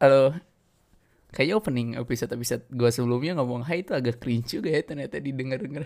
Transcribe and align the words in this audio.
Halo. 0.00 0.32
Kayaknya 1.28 1.54
opening 1.60 1.88
episode-episode 2.00 2.64
gue 2.72 2.88
sebelumnya 2.88 3.36
ngomong 3.36 3.68
hai 3.68 3.84
itu 3.84 3.92
agak 3.92 4.16
cringe 4.16 4.56
juga 4.56 4.72
ya 4.72 4.80
ternyata 4.80 5.20
didengar-dengar. 5.20 5.84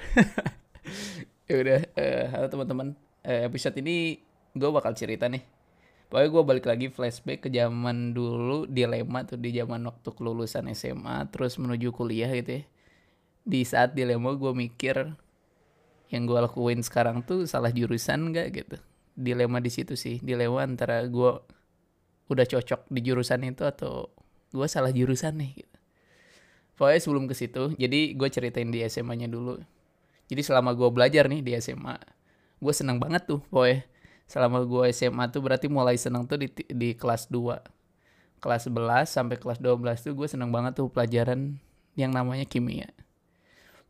ya 1.50 1.54
udah, 1.58 1.80
uh, 1.98 2.24
halo 2.30 2.46
teman-teman. 2.46 2.88
Uh, 3.26 3.42
episode 3.50 3.74
ini 3.82 4.22
gue 4.54 4.70
bakal 4.70 4.94
cerita 4.94 5.26
nih. 5.26 5.42
Pokoknya 6.06 6.30
gue 6.30 6.42
balik 6.46 6.66
lagi 6.70 6.86
flashback 6.94 7.42
ke 7.42 7.48
zaman 7.50 8.14
dulu 8.14 8.70
dilema 8.70 9.26
tuh 9.26 9.34
di 9.34 9.50
zaman 9.50 9.82
waktu 9.82 10.06
kelulusan 10.14 10.70
SMA 10.78 11.34
terus 11.34 11.58
menuju 11.58 11.90
kuliah 11.90 12.30
gitu 12.38 12.62
ya. 12.62 12.64
Di 13.42 13.66
saat 13.66 13.98
dilema 13.98 14.30
gue 14.38 14.54
mikir 14.54 15.10
yang 16.14 16.22
gue 16.22 16.38
lakuin 16.38 16.86
sekarang 16.86 17.26
tuh 17.26 17.50
salah 17.50 17.74
jurusan 17.74 18.30
gak 18.30 18.62
gitu. 18.62 18.78
Dilema 19.18 19.58
di 19.58 19.74
situ 19.74 19.98
sih, 19.98 20.22
dilema 20.22 20.62
antara 20.62 21.02
gue 21.02 21.53
udah 22.28 22.46
cocok 22.48 22.88
di 22.88 23.00
jurusan 23.04 23.44
itu 23.44 23.64
atau 23.68 24.08
gue 24.54 24.68
salah 24.70 24.94
jurusan 24.94 25.36
nih 25.36 25.64
gitu. 25.64 25.76
Pokoknya 26.74 27.00
sebelum 27.00 27.24
ke 27.30 27.34
situ, 27.38 27.70
jadi 27.78 28.18
gue 28.18 28.28
ceritain 28.30 28.66
di 28.66 28.82
SMA-nya 28.86 29.30
dulu. 29.30 29.62
Jadi 30.26 30.42
selama 30.42 30.74
gue 30.74 30.88
belajar 30.90 31.30
nih 31.30 31.44
di 31.44 31.54
SMA, 31.62 31.94
gue 32.58 32.74
seneng 32.74 32.98
banget 32.98 33.30
tuh 33.30 33.40
pokoknya. 33.50 33.86
Selama 34.24 34.64
gue 34.64 34.88
SMA 34.90 35.30
tuh 35.30 35.44
berarti 35.44 35.68
mulai 35.68 36.00
seneng 36.00 36.24
tuh 36.26 36.40
di, 36.40 36.48
di 36.50 36.96
kelas 36.96 37.30
2. 37.30 38.40
Kelas 38.42 38.66
11 38.66 39.06
sampai 39.06 39.36
kelas 39.38 39.60
12 39.62 40.04
tuh 40.10 40.12
gue 40.16 40.26
seneng 40.26 40.50
banget 40.50 40.80
tuh 40.80 40.90
pelajaran 40.90 41.60
yang 41.94 42.10
namanya 42.10 42.48
kimia. 42.48 42.90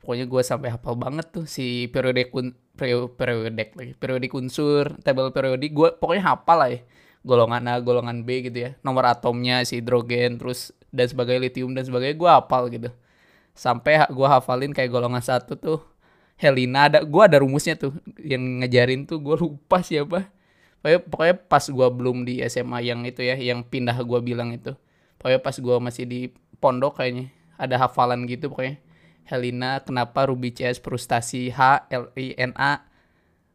Pokoknya 0.04 0.28
gue 0.28 0.42
sampai 0.44 0.68
hafal 0.68 1.00
banget 1.00 1.32
tuh 1.32 1.48
si 1.48 1.88
periode 1.88 2.28
kun, 2.28 2.52
periode 2.76 3.56
lagi, 3.56 3.96
periode 3.96 4.28
unsur, 4.36 5.00
tabel 5.00 5.32
periodik 5.32 5.72
gue 5.72 5.96
pokoknya 5.96 6.36
hafal 6.36 6.60
lah 6.60 6.68
ya 6.68 6.84
golongan 7.24 7.64
A, 7.66 7.80
golongan 7.80 8.22
B 8.22 8.44
gitu 8.46 8.70
ya. 8.70 8.70
Nomor 8.84 9.08
atomnya 9.08 9.64
si 9.64 9.80
hidrogen 9.80 10.36
terus 10.36 10.70
dan 10.92 11.08
sebagai 11.08 11.40
litium 11.40 11.72
dan 11.72 11.82
sebagainya 11.88 12.14
gue 12.20 12.30
hafal 12.30 12.68
gitu. 12.70 12.92
Sampai 13.56 13.98
gue 14.12 14.28
hafalin 14.28 14.70
kayak 14.70 14.92
golongan 14.92 15.24
satu 15.24 15.56
tuh 15.56 15.80
Helena 16.36 16.90
ada 16.90 17.00
gue 17.02 17.22
ada 17.22 17.40
rumusnya 17.40 17.78
tuh 17.78 17.94
yang 18.20 18.62
ngejarin 18.62 19.08
tuh 19.08 19.18
gue 19.18 19.34
lupa 19.40 19.80
siapa. 19.80 20.30
Pokoknya, 20.84 21.00
pokoknya 21.08 21.34
pas 21.48 21.64
gue 21.64 21.88
belum 21.96 22.28
di 22.28 22.44
SMA 22.44 22.78
yang 22.84 23.00
itu 23.08 23.24
ya 23.24 23.40
yang 23.40 23.64
pindah 23.64 23.96
gue 24.04 24.20
bilang 24.20 24.52
itu. 24.52 24.76
Pokoknya 25.16 25.40
pas 25.40 25.56
gue 25.56 25.76
masih 25.80 26.04
di 26.04 26.20
pondok 26.60 27.00
kayaknya 27.00 27.32
ada 27.56 27.80
hafalan 27.80 28.28
gitu 28.28 28.52
pokoknya. 28.52 28.78
Helena 29.24 29.80
kenapa 29.80 30.28
Ruby 30.28 30.52
CS 30.52 30.84
frustasi 30.84 31.48
H 31.48 31.88
L 31.88 32.12
I 32.12 32.36
N 32.36 32.52
A 32.60 32.84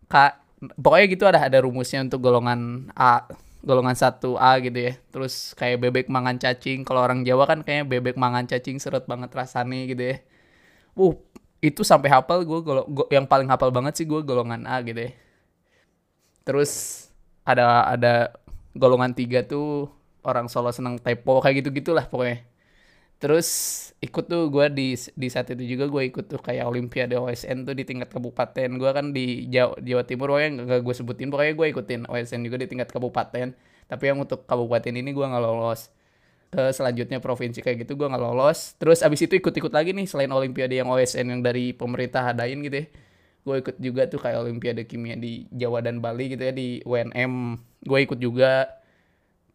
K 0.10 0.34
pokoknya 0.82 1.06
gitu 1.06 1.24
ada 1.30 1.40
ada 1.46 1.62
rumusnya 1.62 2.02
untuk 2.02 2.26
golongan 2.26 2.90
A 2.98 3.30
golongan 3.64 3.96
1A 3.96 4.52
gitu 4.64 4.80
ya. 4.80 4.94
Terus 5.12 5.54
kayak 5.56 5.84
bebek 5.84 6.08
mangan 6.08 6.40
cacing. 6.40 6.88
Kalau 6.88 7.04
orang 7.04 7.24
Jawa 7.28 7.46
kan 7.50 7.64
kayak 7.64 7.88
bebek 7.92 8.16
mangan 8.16 8.48
cacing 8.48 8.80
seret 8.80 9.06
banget 9.06 9.32
rasanya 9.32 9.86
gitu 9.88 10.04
ya. 10.16 10.18
Uh, 10.96 11.16
itu 11.60 11.84
sampai 11.84 12.12
hafal 12.12 12.44
gue 12.48 12.60
yang 13.12 13.28
paling 13.28 13.48
hafal 13.52 13.72
banget 13.72 14.00
sih 14.00 14.06
gue 14.08 14.20
golongan 14.24 14.64
A 14.68 14.80
gitu 14.84 15.00
ya. 15.08 15.12
Terus 16.48 17.06
ada 17.44 17.86
ada 17.88 18.14
golongan 18.74 19.12
3 19.12 19.46
tuh 19.46 19.92
orang 20.24 20.48
Solo 20.52 20.72
seneng 20.72 21.00
typo 21.00 21.40
kayak 21.44 21.64
gitu-gitulah 21.64 22.08
pokoknya. 22.08 22.49
Terus 23.20 23.48
ikut 24.00 24.32
tuh 24.32 24.48
gue 24.48 24.66
di 24.72 24.96
di 24.96 25.28
saat 25.28 25.52
itu 25.52 25.60
juga 25.68 25.92
gue 25.92 26.08
ikut 26.08 26.32
tuh 26.32 26.40
kayak 26.40 26.64
Olimpiade 26.72 27.20
OSN 27.20 27.68
tuh 27.68 27.76
di 27.76 27.84
tingkat 27.84 28.08
kabupaten. 28.16 28.70
Gue 28.80 28.92
kan 28.96 29.12
di 29.12 29.44
Jawa, 29.52 29.76
Jawa 29.84 30.04
Timur 30.08 30.32
pokoknya 30.32 30.50
gak 30.64 30.82
gue 30.88 30.96
sebutin 30.96 31.28
pokoknya 31.28 31.54
gue 31.60 31.68
ikutin 31.76 32.02
OSN 32.08 32.42
juga 32.48 32.58
di 32.64 32.68
tingkat 32.72 32.90
kabupaten. 32.96 33.52
Tapi 33.92 34.04
yang 34.08 34.24
untuk 34.24 34.48
kabupaten 34.48 34.94
ini 34.96 35.12
gue 35.12 35.26
nggak 35.28 35.44
lolos. 35.44 35.92
Ke 36.50 36.72
selanjutnya 36.72 37.20
provinsi 37.20 37.60
kayak 37.60 37.84
gitu 37.84 38.00
gue 38.00 38.08
nggak 38.08 38.24
lolos. 38.24 38.80
Terus 38.80 39.04
abis 39.04 39.28
itu 39.28 39.36
ikut-ikut 39.36 39.74
lagi 39.76 39.92
nih 39.92 40.08
selain 40.08 40.32
Olimpiade 40.32 40.80
yang 40.80 40.88
OSN 40.88 41.28
yang 41.36 41.42
dari 41.44 41.76
pemerintah 41.76 42.32
adain 42.32 42.64
gitu 42.64 42.76
ya. 42.80 42.88
Gue 43.44 43.56
ikut 43.60 43.76
juga 43.84 44.08
tuh 44.08 44.24
kayak 44.24 44.48
Olimpiade 44.48 44.88
kimia 44.88 45.20
di 45.20 45.44
Jawa 45.52 45.84
dan 45.84 46.00
Bali 46.00 46.32
gitu 46.32 46.44
ya 46.48 46.56
di 46.56 46.80
UNM. 46.88 47.60
Gue 47.84 48.00
ikut 48.08 48.20
juga 48.24 48.79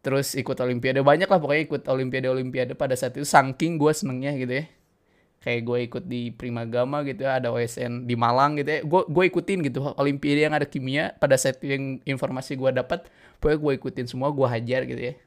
terus 0.05 0.37
ikut 0.37 0.53
olimpiade. 0.61 1.01
Banyak 1.01 1.25
lah 1.25 1.41
pokoknya 1.41 1.63
ikut 1.65 1.81
olimpiade 1.89 2.29
olimpiade 2.29 2.77
pada 2.77 2.93
saat 2.93 3.17
itu. 3.17 3.25
Saking 3.25 3.81
gue 3.81 3.89
senengnya 3.89 4.37
gitu 4.37 4.61
ya. 4.61 4.65
Kayak 5.41 5.61
gue 5.65 5.77
ikut 5.89 6.03
di 6.05 6.21
Primagama 6.29 7.01
gitu 7.01 7.25
ya 7.25 7.41
ada 7.41 7.49
OSN 7.49 8.05
di 8.05 8.13
Malang 8.13 8.61
gitu 8.61 8.69
ya. 8.69 8.79
Gue 8.85 9.01
gue 9.09 9.23
ikutin 9.33 9.65
gitu. 9.65 9.81
Olimpiade 9.97 10.45
yang 10.45 10.53
ada 10.53 10.69
kimia 10.69 11.17
pada 11.17 11.33
saat 11.41 11.57
itu 11.57 11.73
yang 11.73 11.97
informasi 12.05 12.53
gue 12.53 12.69
dapat 12.69 13.09
pokoknya 13.41 13.57
gue 13.57 13.71
ikutin 13.81 14.05
semua 14.05 14.29
gue 14.29 14.45
hajar 14.45 14.85
gitu 14.85 15.01
ya. 15.01 15.17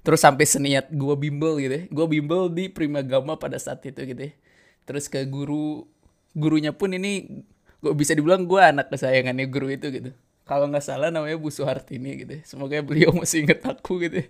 Terus 0.00 0.24
sampai 0.24 0.48
seniat 0.48 0.88
gue 0.88 1.14
bimbel 1.20 1.60
gitu 1.60 1.74
ya. 1.76 1.84
Gue 1.92 2.06
bimbel 2.08 2.48
di 2.48 2.72
Primagama 2.72 3.36
pada 3.36 3.60
saat 3.60 3.84
itu 3.84 4.00
gitu 4.08 4.22
ya. 4.24 4.32
Terus 4.88 5.04
ke 5.12 5.20
guru 5.28 5.84
gurunya 6.32 6.72
pun 6.72 6.96
ini 6.96 7.44
gue 7.84 7.92
bisa 7.92 8.16
dibilang 8.16 8.48
gue 8.48 8.60
anak 8.60 8.88
kesayangannya 8.88 9.44
guru 9.52 9.68
itu 9.68 9.92
gitu 9.92 10.16
kalau 10.50 10.66
nggak 10.66 10.82
salah 10.82 11.14
namanya 11.14 11.38
Bu 11.38 11.46
Suhartini 11.46 12.26
gitu. 12.26 12.34
Semoga 12.42 12.82
beliau 12.82 13.14
masih 13.22 13.46
inget 13.46 13.62
aku 13.62 14.02
gitu. 14.02 14.26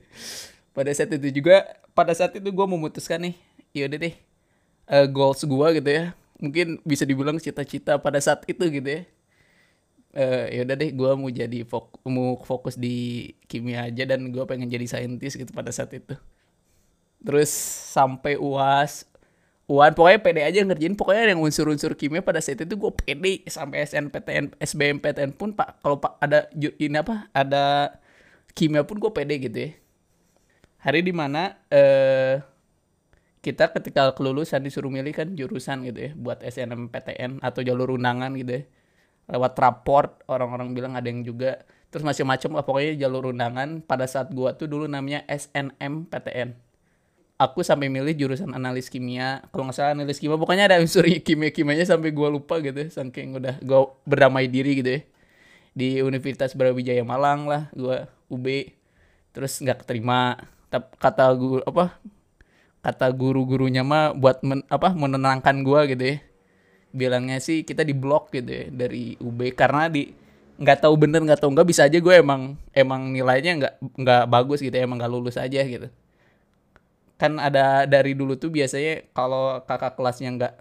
Pada 0.77 0.93
saat 0.93 1.09
itu 1.17 1.33
juga, 1.33 1.65
pada 1.97 2.13
saat 2.13 2.37
itu 2.37 2.45
gue 2.45 2.67
memutuskan 2.69 3.25
nih, 3.25 3.35
yaudah 3.73 3.97
deh, 3.97 4.15
uh, 4.85 5.09
goals 5.09 5.41
gue 5.41 5.69
gitu 5.81 5.89
ya. 5.89 6.13
Mungkin 6.37 6.85
bisa 6.85 7.09
dibilang 7.09 7.41
cita-cita 7.41 7.97
pada 7.97 8.21
saat 8.21 8.45
itu 8.45 8.61
gitu 8.69 8.85
ya. 8.85 9.03
Uh, 10.13 10.61
yaudah 10.61 10.77
deh, 10.77 10.93
gue 10.93 11.11
mau 11.17 11.33
jadi 11.33 11.65
fokus, 11.65 11.97
mau 12.05 12.37
fokus 12.45 12.77
di 12.77 13.33
kimia 13.49 13.89
aja 13.89 14.05
dan 14.05 14.29
gue 14.29 14.45
pengen 14.45 14.69
jadi 14.69 14.85
saintis 14.85 15.41
gitu 15.41 15.57
pada 15.57 15.73
saat 15.73 15.89
itu. 15.97 16.21
Terus 17.25 17.49
sampai 17.97 18.37
uas 18.37 19.09
Wan 19.71 19.95
pokoknya 19.95 20.19
pede 20.19 20.43
aja 20.43 20.67
ngerjain 20.67 20.99
pokoknya 20.99 21.31
yang 21.31 21.39
unsur-unsur 21.47 21.95
kimia 21.95 22.27
pada 22.27 22.43
saat 22.43 22.59
itu 22.59 22.75
gue 22.75 22.91
pede 22.91 23.47
sampai 23.47 23.87
SNPTN 23.87 24.59
SBMPTN 24.59 25.31
pun 25.31 25.55
pak. 25.55 25.79
Kalau 25.79 26.03
pak 26.03 26.19
ada 26.19 26.51
ini 26.59 26.99
apa 26.99 27.31
ada 27.31 27.95
kimia 28.51 28.83
pun 28.83 28.99
gue 28.99 29.15
pede 29.15 29.39
gitu 29.39 29.71
ya. 29.71 29.71
Hari 30.83 31.07
di 31.07 31.15
mana 31.15 31.55
eh 31.71 32.43
kita 33.47 33.71
ketika 33.71 34.11
kelulusan 34.19 34.59
disuruh 34.67 34.91
milih 34.91 35.15
kan 35.15 35.39
jurusan 35.39 35.87
gitu 35.87 36.03
ya 36.03 36.11
buat 36.19 36.43
SNMPTN 36.43 37.39
atau 37.39 37.63
jalur 37.63 37.95
undangan 37.95 38.35
gitu 38.35 38.59
ya. 38.59 38.63
Lewat 39.31 39.55
raport 39.55 40.19
orang-orang 40.27 40.75
bilang 40.75 40.99
ada 40.99 41.07
yang 41.07 41.23
juga. 41.23 41.63
Terus 41.95 42.03
macam-macam 42.03 42.51
lah 42.59 42.65
pokoknya 42.67 43.07
jalur 43.07 43.31
undangan. 43.31 43.87
Pada 43.87 44.11
saat 44.11 44.35
gua 44.35 44.59
tuh 44.59 44.67
dulu 44.67 44.91
namanya 44.91 45.23
SNMPTN 45.31 46.70
aku 47.41 47.65
sampai 47.65 47.89
milih 47.89 48.13
jurusan 48.13 48.53
analis 48.53 48.93
kimia. 48.93 49.41
Kalau 49.49 49.65
nggak 49.65 49.77
salah 49.81 49.97
analis 49.97 50.21
kimia 50.21 50.37
pokoknya 50.37 50.69
ada 50.69 50.77
unsur 50.85 51.09
kimia 51.25 51.49
kimianya 51.49 51.89
sampai 51.89 52.13
gue 52.13 52.29
lupa 52.29 52.61
gitu 52.61 52.77
ya, 52.77 52.89
saking 52.93 53.41
udah 53.41 53.57
gue 53.65 53.81
berdamai 54.05 54.45
diri 54.45 54.77
gitu 54.85 55.01
ya. 55.01 55.03
Di 55.73 55.89
Universitas 56.05 56.53
Brawijaya 56.53 57.01
Malang 57.01 57.49
lah 57.49 57.73
gue 57.73 58.05
UB 58.29 58.47
terus 59.33 59.57
nggak 59.57 59.89
keterima. 59.89 60.37
Kata 61.01 61.33
guru 61.35 61.65
apa 61.65 61.97
kata 62.81 63.13
guru-gurunya 63.13 63.83
mah 63.83 64.17
buat 64.17 64.41
men, 64.45 64.63
apa 64.69 64.93
menenangkan 64.93 65.65
gue 65.65 65.81
gitu 65.97 66.05
ya. 66.05 66.17
Bilangnya 66.93 67.41
sih 67.41 67.65
kita 67.65 67.87
di 67.87 67.97
blok 67.97 68.35
gitu 68.37 68.51
ya 68.53 68.65
dari 68.69 69.17
UB 69.17 69.57
karena 69.57 69.89
di 69.89 70.13
nggak 70.61 70.85
tahu 70.85 70.95
bener 71.01 71.25
nggak 71.25 71.41
tahu 71.41 71.57
nggak 71.57 71.69
bisa 71.73 71.89
aja 71.89 71.97
gue 71.97 72.15
emang 72.21 72.53
emang 72.77 73.09
nilainya 73.17 73.53
nggak 73.57 73.75
nggak 73.97 74.23
bagus 74.29 74.61
gitu 74.61 74.77
ya, 74.77 74.85
emang 74.85 75.01
nggak 75.01 75.09
lulus 75.09 75.41
aja 75.41 75.65
gitu 75.65 75.89
kan 77.21 77.37
ada 77.37 77.85
dari 77.85 78.17
dulu 78.17 78.41
tuh 78.41 78.49
biasanya 78.49 79.13
kalau 79.13 79.61
kakak 79.69 79.93
kelasnya 80.01 80.33
nggak 80.41 80.55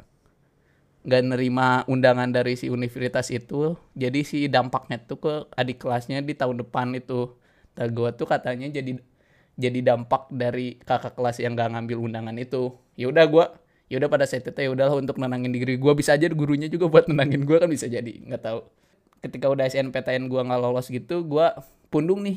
nggak 1.07 1.21
nerima 1.31 1.88
undangan 1.88 2.27
dari 2.27 2.59
si 2.59 2.67
universitas 2.67 3.31
itu 3.31 3.79
jadi 3.95 4.19
si 4.27 4.51
dampaknya 4.51 5.00
tuh 5.00 5.23
ke 5.23 5.33
adik 5.56 5.79
kelasnya 5.79 6.19
di 6.19 6.35
tahun 6.35 6.59
depan 6.67 6.91
itu. 7.00 7.31
Nah 7.79 7.88
gue 7.88 8.09
tuh 8.11 8.27
katanya 8.27 8.67
jadi 8.67 9.00
jadi 9.56 9.79
dampak 9.95 10.27
dari 10.35 10.75
kakak 10.83 11.15
kelas 11.15 11.39
yang 11.39 11.56
nggak 11.56 11.79
ngambil 11.79 11.97
undangan 12.03 12.35
itu. 12.35 12.75
Ya 13.00 13.07
udah 13.07 13.23
gue 13.31 13.45
ya 13.88 13.95
udah 13.95 14.09
pada 14.11 14.27
saat 14.27 14.44
itu 14.44 14.59
ya 14.59 14.69
udahlah 14.75 15.00
untuk 15.00 15.15
nenangin 15.15 15.56
diri 15.56 15.79
gue 15.79 15.94
bisa 15.95 16.19
aja 16.19 16.27
gurunya 16.27 16.67
juga 16.67 16.91
buat 16.91 17.07
nenangin 17.07 17.47
gue 17.47 17.56
kan 17.56 17.71
bisa 17.71 17.88
jadi 17.88 18.19
nggak 18.27 18.44
tahu. 18.44 18.59
Ketika 19.23 19.47
udah 19.47 19.63
SNPTN 19.71 20.27
gue 20.27 20.41
nggak 20.44 20.59
lolos 20.59 20.91
gitu 20.91 21.23
gue 21.23 21.47
pundung 21.88 22.19
nih. 22.27 22.35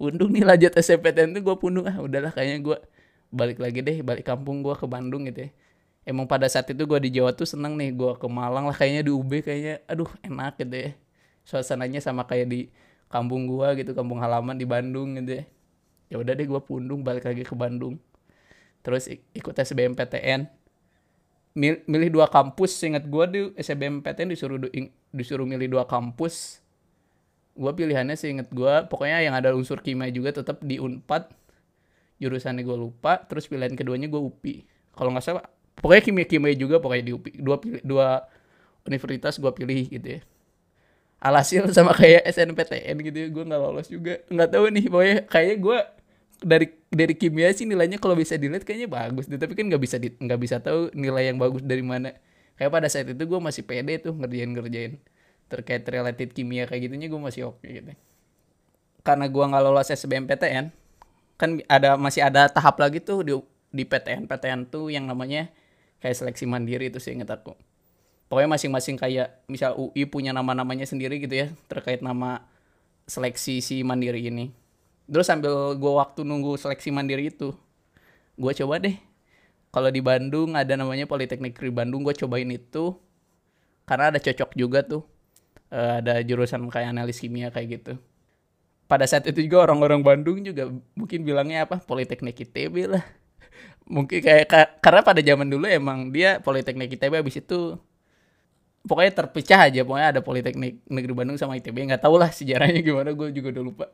Pundung 0.00 0.32
nih 0.32 0.48
lanjut 0.48 0.72
SNPTN 0.72 1.36
tuh 1.36 1.42
gue 1.44 1.56
pundung. 1.60 1.84
Ah 1.84 2.00
udahlah 2.00 2.32
kayaknya 2.32 2.64
gue 2.64 2.78
balik 3.32 3.58
lagi 3.58 3.80
deh 3.80 4.04
balik 4.04 4.28
kampung 4.28 4.60
gue 4.60 4.76
ke 4.76 4.84
Bandung 4.84 5.24
gitu 5.26 5.48
ya. 5.48 5.50
Emang 6.02 6.26
pada 6.26 6.44
saat 6.50 6.66
itu 6.68 6.82
gue 6.84 6.98
di 6.98 7.10
Jawa 7.14 7.32
tuh 7.32 7.46
seneng 7.46 7.78
nih 7.78 7.94
gue 7.94 8.12
ke 8.18 8.26
Malang 8.28 8.68
lah 8.68 8.76
kayaknya 8.76 9.08
di 9.08 9.12
UB 9.14 9.42
kayaknya. 9.42 9.80
Aduh 9.88 10.10
enak 10.20 10.60
gitu 10.60 10.76
ya. 10.76 10.90
Suasananya 11.42 11.98
sama 12.04 12.28
kayak 12.28 12.46
di 12.52 12.60
kampung 13.08 13.48
gue 13.48 13.82
gitu 13.82 13.96
kampung 13.96 14.20
halaman 14.20 14.54
di 14.60 14.68
Bandung 14.68 15.16
gitu 15.16 15.40
ya. 15.40 15.44
Ya 16.12 16.16
udah 16.20 16.32
deh 16.36 16.44
gue 16.44 16.60
pundung 16.60 17.00
balik 17.00 17.24
lagi 17.24 17.42
ke 17.42 17.54
Bandung. 17.56 17.96
Terus 18.84 19.08
ikut 19.10 19.54
SBMPTN 19.56 20.62
Mil 21.52 21.84
milih 21.84 22.08
dua 22.16 22.32
kampus 22.32 22.80
ingat 22.80 23.04
gue 23.04 23.24
di 23.28 23.40
SBMPTN 23.60 24.32
disuruh 24.32 24.56
disuruh 25.12 25.44
milih 25.44 25.68
dua 25.68 25.84
kampus. 25.84 26.64
Gue 27.52 27.72
pilihannya 27.76 28.16
sih 28.16 28.32
inget 28.32 28.48
gue 28.48 28.88
pokoknya 28.88 29.20
yang 29.20 29.36
ada 29.36 29.52
unsur 29.52 29.84
kimia 29.84 30.08
juga 30.08 30.32
tetap 30.32 30.64
di 30.64 30.80
Unpad 30.80 31.41
jurusannya 32.22 32.62
gue 32.62 32.78
lupa 32.78 33.18
terus 33.26 33.50
pilihan 33.50 33.74
keduanya 33.74 34.06
gue 34.06 34.22
UPI 34.22 34.56
kalau 34.94 35.10
nggak 35.10 35.24
salah 35.26 35.44
pokoknya 35.82 36.02
kimia 36.06 36.26
kimia 36.30 36.54
juga 36.54 36.78
pokoknya 36.78 37.04
di 37.10 37.12
UPI 37.18 37.32
dua 37.42 37.56
dua 37.82 38.08
universitas 38.86 39.38
gue 39.38 39.52
pilih 39.54 39.86
gitu 39.88 40.08
ya. 40.18 40.20
Alhasil 41.22 41.70
sama 41.70 41.94
kayak 41.94 42.26
SNPTN 42.26 42.96
gitu 43.06 43.16
ya 43.16 43.28
gue 43.30 43.44
nggak 43.46 43.60
lolos 43.62 43.86
juga. 43.86 44.20
Nggak 44.26 44.48
tahu 44.50 44.64
nih 44.74 44.84
pokoknya 44.90 45.16
kayaknya 45.30 45.56
gue 45.62 45.78
dari 46.42 46.66
dari 46.90 47.14
kimia 47.14 47.48
sih 47.54 47.62
nilainya 47.62 48.02
kalau 48.02 48.18
bisa 48.18 48.34
dilihat 48.34 48.66
kayaknya 48.66 48.90
bagus 48.90 49.30
deh. 49.30 49.38
Tapi 49.38 49.54
kan 49.54 49.70
nggak 49.70 49.82
bisa 49.82 49.96
nggak 50.02 50.40
bisa 50.40 50.56
tahu 50.58 50.90
nilai 50.98 51.30
yang 51.30 51.38
bagus 51.38 51.62
dari 51.62 51.82
mana. 51.86 52.18
Kayak 52.58 52.70
pada 52.74 52.88
saat 52.90 53.06
itu 53.06 53.22
gue 53.22 53.40
masih 53.40 53.62
pede 53.62 54.02
tuh 54.02 54.12
ngerjain 54.18 54.50
ngerjain 54.50 54.92
terkait 55.46 55.84
related 55.84 56.32
kimia 56.32 56.64
kayak 56.66 56.90
gitunya 56.90 57.06
gue 57.06 57.20
masih 57.22 57.54
oke 57.54 57.62
okay, 57.62 57.80
gitu. 57.80 57.92
Karena 59.06 59.30
gue 59.30 59.44
nggak 59.46 59.62
lolos 59.62 59.88
SBMPTN 59.94 60.81
kan 61.42 61.58
ada 61.66 61.98
masih 61.98 62.22
ada 62.22 62.46
tahap 62.46 62.78
lagi 62.78 63.02
tuh 63.02 63.26
di 63.26 63.34
di 63.74 63.82
PTN 63.82 64.30
PTN 64.30 64.70
tuh 64.70 64.94
yang 64.94 65.10
namanya 65.10 65.50
kayak 65.98 66.14
seleksi 66.14 66.46
mandiri 66.46 66.86
itu 66.86 67.02
sih 67.02 67.18
inget 67.18 67.34
aku. 67.34 67.58
Pokoknya 68.30 68.54
masing-masing 68.54 68.94
kayak 68.94 69.42
misal 69.50 69.74
UI 69.74 70.06
punya 70.06 70.30
nama-namanya 70.30 70.86
sendiri 70.86 71.18
gitu 71.18 71.34
ya 71.34 71.50
terkait 71.66 71.98
nama 71.98 72.46
seleksi 73.10 73.58
si 73.58 73.82
mandiri 73.82 74.22
ini. 74.22 74.54
Terus 75.10 75.26
sambil 75.26 75.74
gue 75.74 75.92
waktu 75.98 76.22
nunggu 76.22 76.54
seleksi 76.54 76.94
mandiri 76.94 77.34
itu 77.34 77.50
gue 78.38 78.52
coba 78.62 78.78
deh. 78.78 78.94
Kalau 79.74 79.90
di 79.90 79.98
Bandung 79.98 80.54
ada 80.54 80.78
namanya 80.78 81.10
Politeknik 81.10 81.58
Negeri 81.58 81.74
Bandung 81.74 82.06
gue 82.06 82.14
cobain 82.14 82.46
itu. 82.54 82.94
Karena 83.82 84.14
ada 84.14 84.22
cocok 84.22 84.54
juga 84.54 84.86
tuh. 84.86 85.02
Uh, 85.72 85.98
ada 85.98 86.22
jurusan 86.22 86.70
kayak 86.70 86.94
analis 86.94 87.18
kimia 87.18 87.48
kayak 87.50 87.80
gitu 87.80 87.96
pada 88.92 89.08
saat 89.08 89.24
itu 89.24 89.40
juga 89.48 89.64
orang-orang 89.64 90.04
Bandung 90.04 90.44
juga 90.44 90.68
mungkin 90.92 91.24
bilangnya 91.24 91.64
apa? 91.64 91.80
Politeknik 91.80 92.44
ITB 92.44 92.92
lah. 92.92 93.00
Mungkin 93.96 94.20
kayak 94.20 94.52
karena 94.84 95.00
pada 95.00 95.24
zaman 95.24 95.48
dulu 95.48 95.64
emang 95.64 96.12
dia 96.12 96.44
Politeknik 96.44 97.00
ITB 97.00 97.24
habis 97.24 97.40
itu 97.40 97.80
pokoknya 98.84 99.12
terpecah 99.16 99.72
aja 99.72 99.80
pokoknya 99.80 100.08
ada 100.12 100.20
Politeknik 100.20 100.84
Negeri 100.92 101.12
Bandung 101.16 101.40
sama 101.40 101.56
ITB 101.56 101.88
nggak 101.88 102.04
tau 102.04 102.20
lah 102.20 102.28
sejarahnya 102.28 102.84
gimana 102.84 103.16
gue 103.16 103.32
juga 103.32 103.48
udah 103.56 103.64
lupa. 103.64 103.86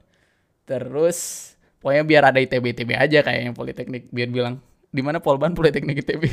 Terus 0.66 1.54
pokoknya 1.78 2.02
biar 2.02 2.22
ada 2.34 2.42
ITB 2.42 2.74
ITB 2.74 2.90
aja 2.98 3.22
kayak 3.22 3.40
yang 3.46 3.54
Politeknik 3.54 4.10
biar 4.10 4.34
bilang 4.34 4.58
di 4.90 4.98
mana 4.98 5.22
Polban 5.22 5.54
Politeknik 5.54 6.02
ITB 6.02 6.24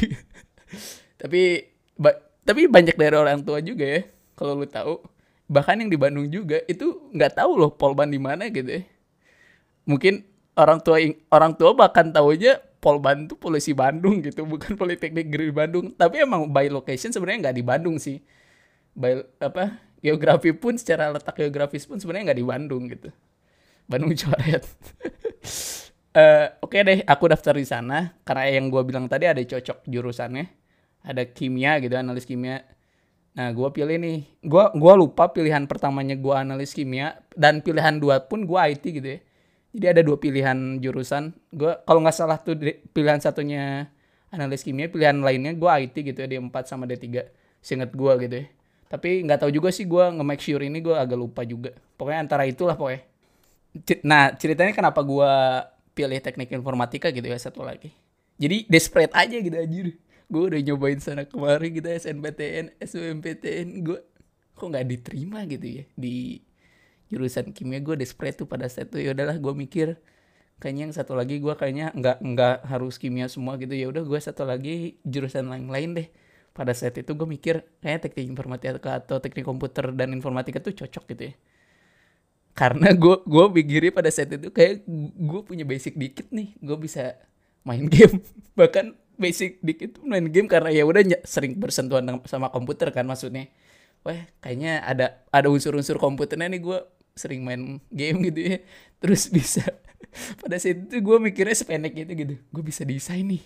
tapi 1.22 1.70
ba 2.02 2.18
tapi 2.42 2.66
banyak 2.66 2.98
dari 2.98 3.14
orang 3.14 3.46
tua 3.46 3.62
juga 3.62 3.86
ya 3.86 4.02
kalau 4.34 4.58
lu 4.58 4.66
tahu 4.66 5.15
bahkan 5.46 5.78
yang 5.78 5.90
di 5.94 5.98
Bandung 5.98 6.26
juga 6.30 6.62
itu 6.66 7.10
nggak 7.14 7.38
tahu 7.38 7.52
loh 7.58 7.72
Polban 7.74 8.10
di 8.10 8.18
mana 8.18 8.50
gitu 8.50 8.66
ya. 8.66 8.82
Mungkin 9.86 10.26
orang 10.58 10.82
tua 10.82 10.98
orang 11.30 11.54
tua 11.54 11.78
bahkan 11.78 12.10
tahu 12.10 12.34
aja 12.34 12.58
Polban 12.82 13.26
tuh 13.26 13.38
polisi 13.38 13.74
Bandung 13.74 14.22
gitu 14.22 14.46
bukan 14.46 14.78
Politeknik 14.82 15.30
Negeri 15.30 15.54
Bandung. 15.54 15.94
Tapi 15.94 16.22
emang 16.22 16.50
by 16.50 16.70
location 16.70 17.14
sebenarnya 17.14 17.50
nggak 17.50 17.58
di 17.58 17.64
Bandung 17.66 17.96
sih. 18.02 18.22
By 18.94 19.22
apa 19.42 19.82
geografi 20.02 20.54
pun 20.54 20.78
secara 20.78 21.10
letak 21.10 21.34
geografis 21.38 21.86
pun 21.86 21.98
sebenarnya 21.98 22.34
nggak 22.34 22.40
di 22.42 22.46
Bandung 22.46 22.84
gitu. 22.90 23.10
Bandung 23.86 24.10
coret 24.18 24.66
uh, 26.18 26.50
oke 26.66 26.74
okay 26.74 26.82
deh 26.82 27.00
aku 27.06 27.30
daftar 27.30 27.54
di 27.54 27.66
sana. 27.70 28.18
Karena 28.26 28.50
yang 28.50 28.74
gue 28.74 28.82
bilang 28.82 29.06
tadi 29.06 29.30
ada 29.30 29.42
cocok 29.42 29.86
jurusannya. 29.86 30.46
Ada 31.06 31.30
kimia 31.30 31.78
gitu 31.86 31.94
analis 31.94 32.26
kimia 32.26 32.66
Nah, 33.36 33.52
gue 33.52 33.68
pilih 33.76 34.00
nih. 34.00 34.24
Gue 34.40 34.64
gua 34.80 34.94
lupa 34.96 35.28
pilihan 35.28 35.68
pertamanya 35.68 36.16
gue 36.16 36.36
analis 36.36 36.72
kimia 36.72 37.20
dan 37.36 37.60
pilihan 37.60 38.00
dua 38.00 38.24
pun 38.24 38.48
gue 38.48 38.56
IT 38.56 38.84
gitu 38.96 39.08
ya. 39.08 39.20
Jadi 39.76 39.86
ada 39.92 40.02
dua 40.08 40.16
pilihan 40.16 40.80
jurusan. 40.80 41.36
Gue 41.52 41.76
kalau 41.84 42.00
nggak 42.00 42.16
salah 42.16 42.40
tuh 42.40 42.56
pilihan 42.96 43.20
satunya 43.20 43.92
analis 44.32 44.64
kimia, 44.64 44.88
pilihan 44.88 45.20
lainnya 45.20 45.52
gue 45.52 45.68
IT 45.68 45.96
gitu 46.16 46.18
ya 46.24 46.28
D4 46.32 46.56
sama 46.64 46.88
D3. 46.88 47.28
Seinget 47.60 47.92
gue 47.92 48.14
gitu 48.24 48.36
ya. 48.40 48.46
Tapi 48.88 49.28
nggak 49.28 49.44
tahu 49.44 49.52
juga 49.52 49.70
sih 49.76 49.84
gue 49.84 50.06
nge-make 50.16 50.40
sure 50.40 50.64
ini 50.64 50.80
gue 50.80 50.96
agak 50.96 51.20
lupa 51.20 51.44
juga. 51.44 51.76
Pokoknya 52.00 52.20
antara 52.24 52.48
itulah 52.48 52.80
pokoknya. 52.80 53.04
Nah, 54.08 54.32
ceritanya 54.40 54.72
kenapa 54.72 55.04
gue 55.04 55.32
pilih 55.92 56.20
teknik 56.24 56.56
informatika 56.56 57.12
gitu 57.12 57.28
ya 57.28 57.36
satu 57.36 57.68
lagi. 57.68 57.92
Jadi 58.40 58.64
desperate 58.72 59.12
aja 59.12 59.36
gitu 59.44 59.56
anjir 59.60 60.00
gue 60.32 60.44
udah 60.54 60.60
nyobain 60.62 61.00
sana 61.02 61.24
kemari 61.30 61.74
gitu 61.78 61.88
SNPTN 61.90 62.78
SBMPTN 62.82 63.68
gue 63.86 64.00
kok 64.56 64.66
nggak 64.72 64.86
diterima 64.88 65.44
gitu 65.46 65.82
ya? 65.82 65.84
Di 65.94 66.42
jurusan 67.12 67.54
kimia 67.54 67.80
gue 67.84 67.96
desperate 68.00 68.42
tuh 68.42 68.48
pada 68.50 68.66
saat 68.72 68.90
itu. 68.94 69.06
Ya 69.06 69.12
udahlah 69.14 69.38
gue 69.38 69.54
mikir 69.54 69.88
kayaknya 70.62 70.90
yang 70.90 70.96
satu 70.96 71.14
lagi 71.14 71.38
gue 71.44 71.54
kayaknya 71.54 71.92
nggak 71.94 72.18
nggak 72.24 72.58
harus 72.72 72.96
kimia 72.98 73.28
semua 73.30 73.60
gitu. 73.62 73.74
Ya 73.76 73.88
udah 73.92 74.04
gue 74.08 74.20
satu 74.20 74.44
lagi 74.48 74.98
jurusan 75.06 75.48
lain 75.52 75.70
lain 75.70 75.90
deh. 75.98 76.08
Pada 76.56 76.72
saat 76.72 76.96
itu 76.96 77.12
gue 77.12 77.28
mikir 77.28 77.68
kayak 77.84 78.08
teknik 78.10 78.32
informatika 78.32 78.80
atau 78.80 79.20
teknik 79.20 79.44
komputer 79.44 79.92
dan 79.92 80.16
informatika 80.16 80.64
tuh 80.64 80.72
cocok 80.74 81.04
gitu 81.14 81.24
ya. 81.32 81.36
Karena 82.56 82.96
gue 82.96 83.16
gue 83.28 83.46
pikirnya 83.52 83.92
pada 83.92 84.08
saat 84.08 84.32
itu 84.32 84.48
kayak 84.48 84.88
gue 85.20 85.42
punya 85.44 85.68
basic 85.68 86.00
dikit 86.00 86.32
nih 86.32 86.56
gue 86.64 86.78
bisa 86.80 87.20
main 87.68 87.84
game. 87.94 88.24
Bahkan 88.56 88.96
basic 89.16 89.60
dikit 89.64 90.00
main 90.04 90.28
game 90.30 90.48
karena 90.48 90.72
ya 90.72 90.84
udah 90.88 91.02
sering 91.26 91.58
bersentuhan 91.58 92.06
sama 92.28 92.52
komputer 92.52 92.92
kan 92.92 93.08
maksudnya. 93.08 93.50
Wah 94.06 94.22
kayaknya 94.40 94.86
ada 94.86 95.26
ada 95.34 95.48
unsur-unsur 95.50 95.98
komputernya 95.98 96.52
nih 96.52 96.62
gue 96.62 96.80
sering 97.18 97.42
main 97.42 97.82
game 97.90 98.18
gitu 98.30 98.40
ya. 98.54 98.58
Terus 99.02 99.30
bisa 99.36 99.66
pada 100.40 100.56
saat 100.56 100.88
itu 100.88 101.02
gue 101.02 101.18
mikirnya 101.20 101.56
sependek 101.58 101.94
itu 102.06 102.14
gitu. 102.14 102.36
Gue 102.54 102.64
bisa 102.64 102.86
desain 102.86 103.26
nih. 103.26 103.44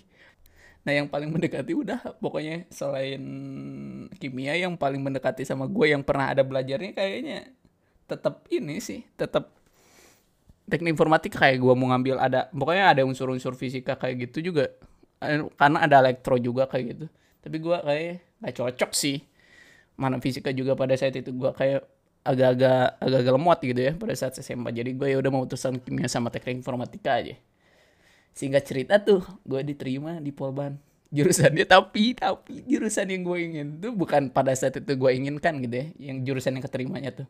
Nah 0.84 0.94
yang 0.96 1.08
paling 1.12 1.30
mendekati 1.30 1.76
udah 1.76 2.00
pokoknya 2.24 2.68
selain 2.72 3.22
kimia 4.16 4.56
yang 4.56 4.80
paling 4.80 5.04
mendekati 5.04 5.44
sama 5.44 5.68
gue 5.68 5.92
yang 5.92 6.04
pernah 6.04 6.32
ada 6.32 6.42
belajarnya 6.42 6.96
kayaknya 6.96 7.52
tetap 8.10 8.48
ini 8.50 8.82
sih 8.82 9.06
tetap 9.14 9.54
teknik 10.66 10.98
informatika 10.98 11.46
kayak 11.46 11.62
gue 11.62 11.74
mau 11.78 11.94
ngambil 11.94 12.16
ada 12.18 12.48
pokoknya 12.50 12.86
ada 12.98 13.02
unsur-unsur 13.04 13.54
fisika 13.54 13.98
kayak 13.98 14.30
gitu 14.30 14.54
juga 14.54 14.74
karena 15.20 15.78
ada 15.84 15.96
elektro 16.00 16.40
juga 16.40 16.66
kayak 16.66 16.86
gitu. 16.96 17.06
Tapi 17.44 17.58
gue 17.60 17.78
kayak 17.84 18.16
nggak 18.40 18.54
cocok 18.56 18.92
sih. 18.96 19.20
Mana 20.00 20.18
fisika 20.24 20.56
juga 20.56 20.80
pada 20.80 20.96
saat 20.96 21.16
itu 21.16 21.36
gue 21.36 21.52
kayak 21.52 21.84
agak-agak 22.24 23.00
agak-agak 23.00 23.34
lemot 23.36 23.60
gitu 23.64 23.80
ya 23.80 23.92
pada 23.96 24.14
saat 24.16 24.36
SMA 24.40 24.76
jadi 24.76 24.92
gue 24.92 25.08
ya 25.08 25.18
udah 25.24 25.32
mau 25.32 25.44
utusan 25.48 25.80
kimia 25.80 26.08
sama 26.08 26.32
teknik 26.32 26.64
informatika 26.64 27.20
aja. 27.20 27.36
Sehingga 28.32 28.64
cerita 28.64 29.00
tuh 29.04 29.24
gue 29.44 29.60
diterima 29.64 30.24
di 30.24 30.32
Polban. 30.32 30.80
Jurusannya 31.10 31.66
tapi 31.66 32.14
tapi 32.16 32.64
jurusan 32.70 33.10
yang 33.10 33.26
gue 33.26 33.38
ingin 33.42 33.68
tuh 33.82 33.92
bukan 33.92 34.30
pada 34.30 34.54
saat 34.54 34.78
itu 34.78 34.94
gue 34.94 35.12
inginkan 35.12 35.58
gitu 35.66 35.76
ya 35.76 35.86
yang 36.00 36.24
jurusan 36.24 36.56
yang 36.56 36.64
keterimanya 36.64 37.12
tuh. 37.12 37.28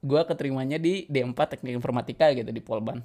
Gue 0.00 0.22
keterimanya 0.22 0.78
di 0.78 1.04
D4 1.10 1.58
teknik 1.58 1.76
informatika 1.76 2.30
gitu 2.32 2.48
di 2.54 2.62
Polban 2.62 3.02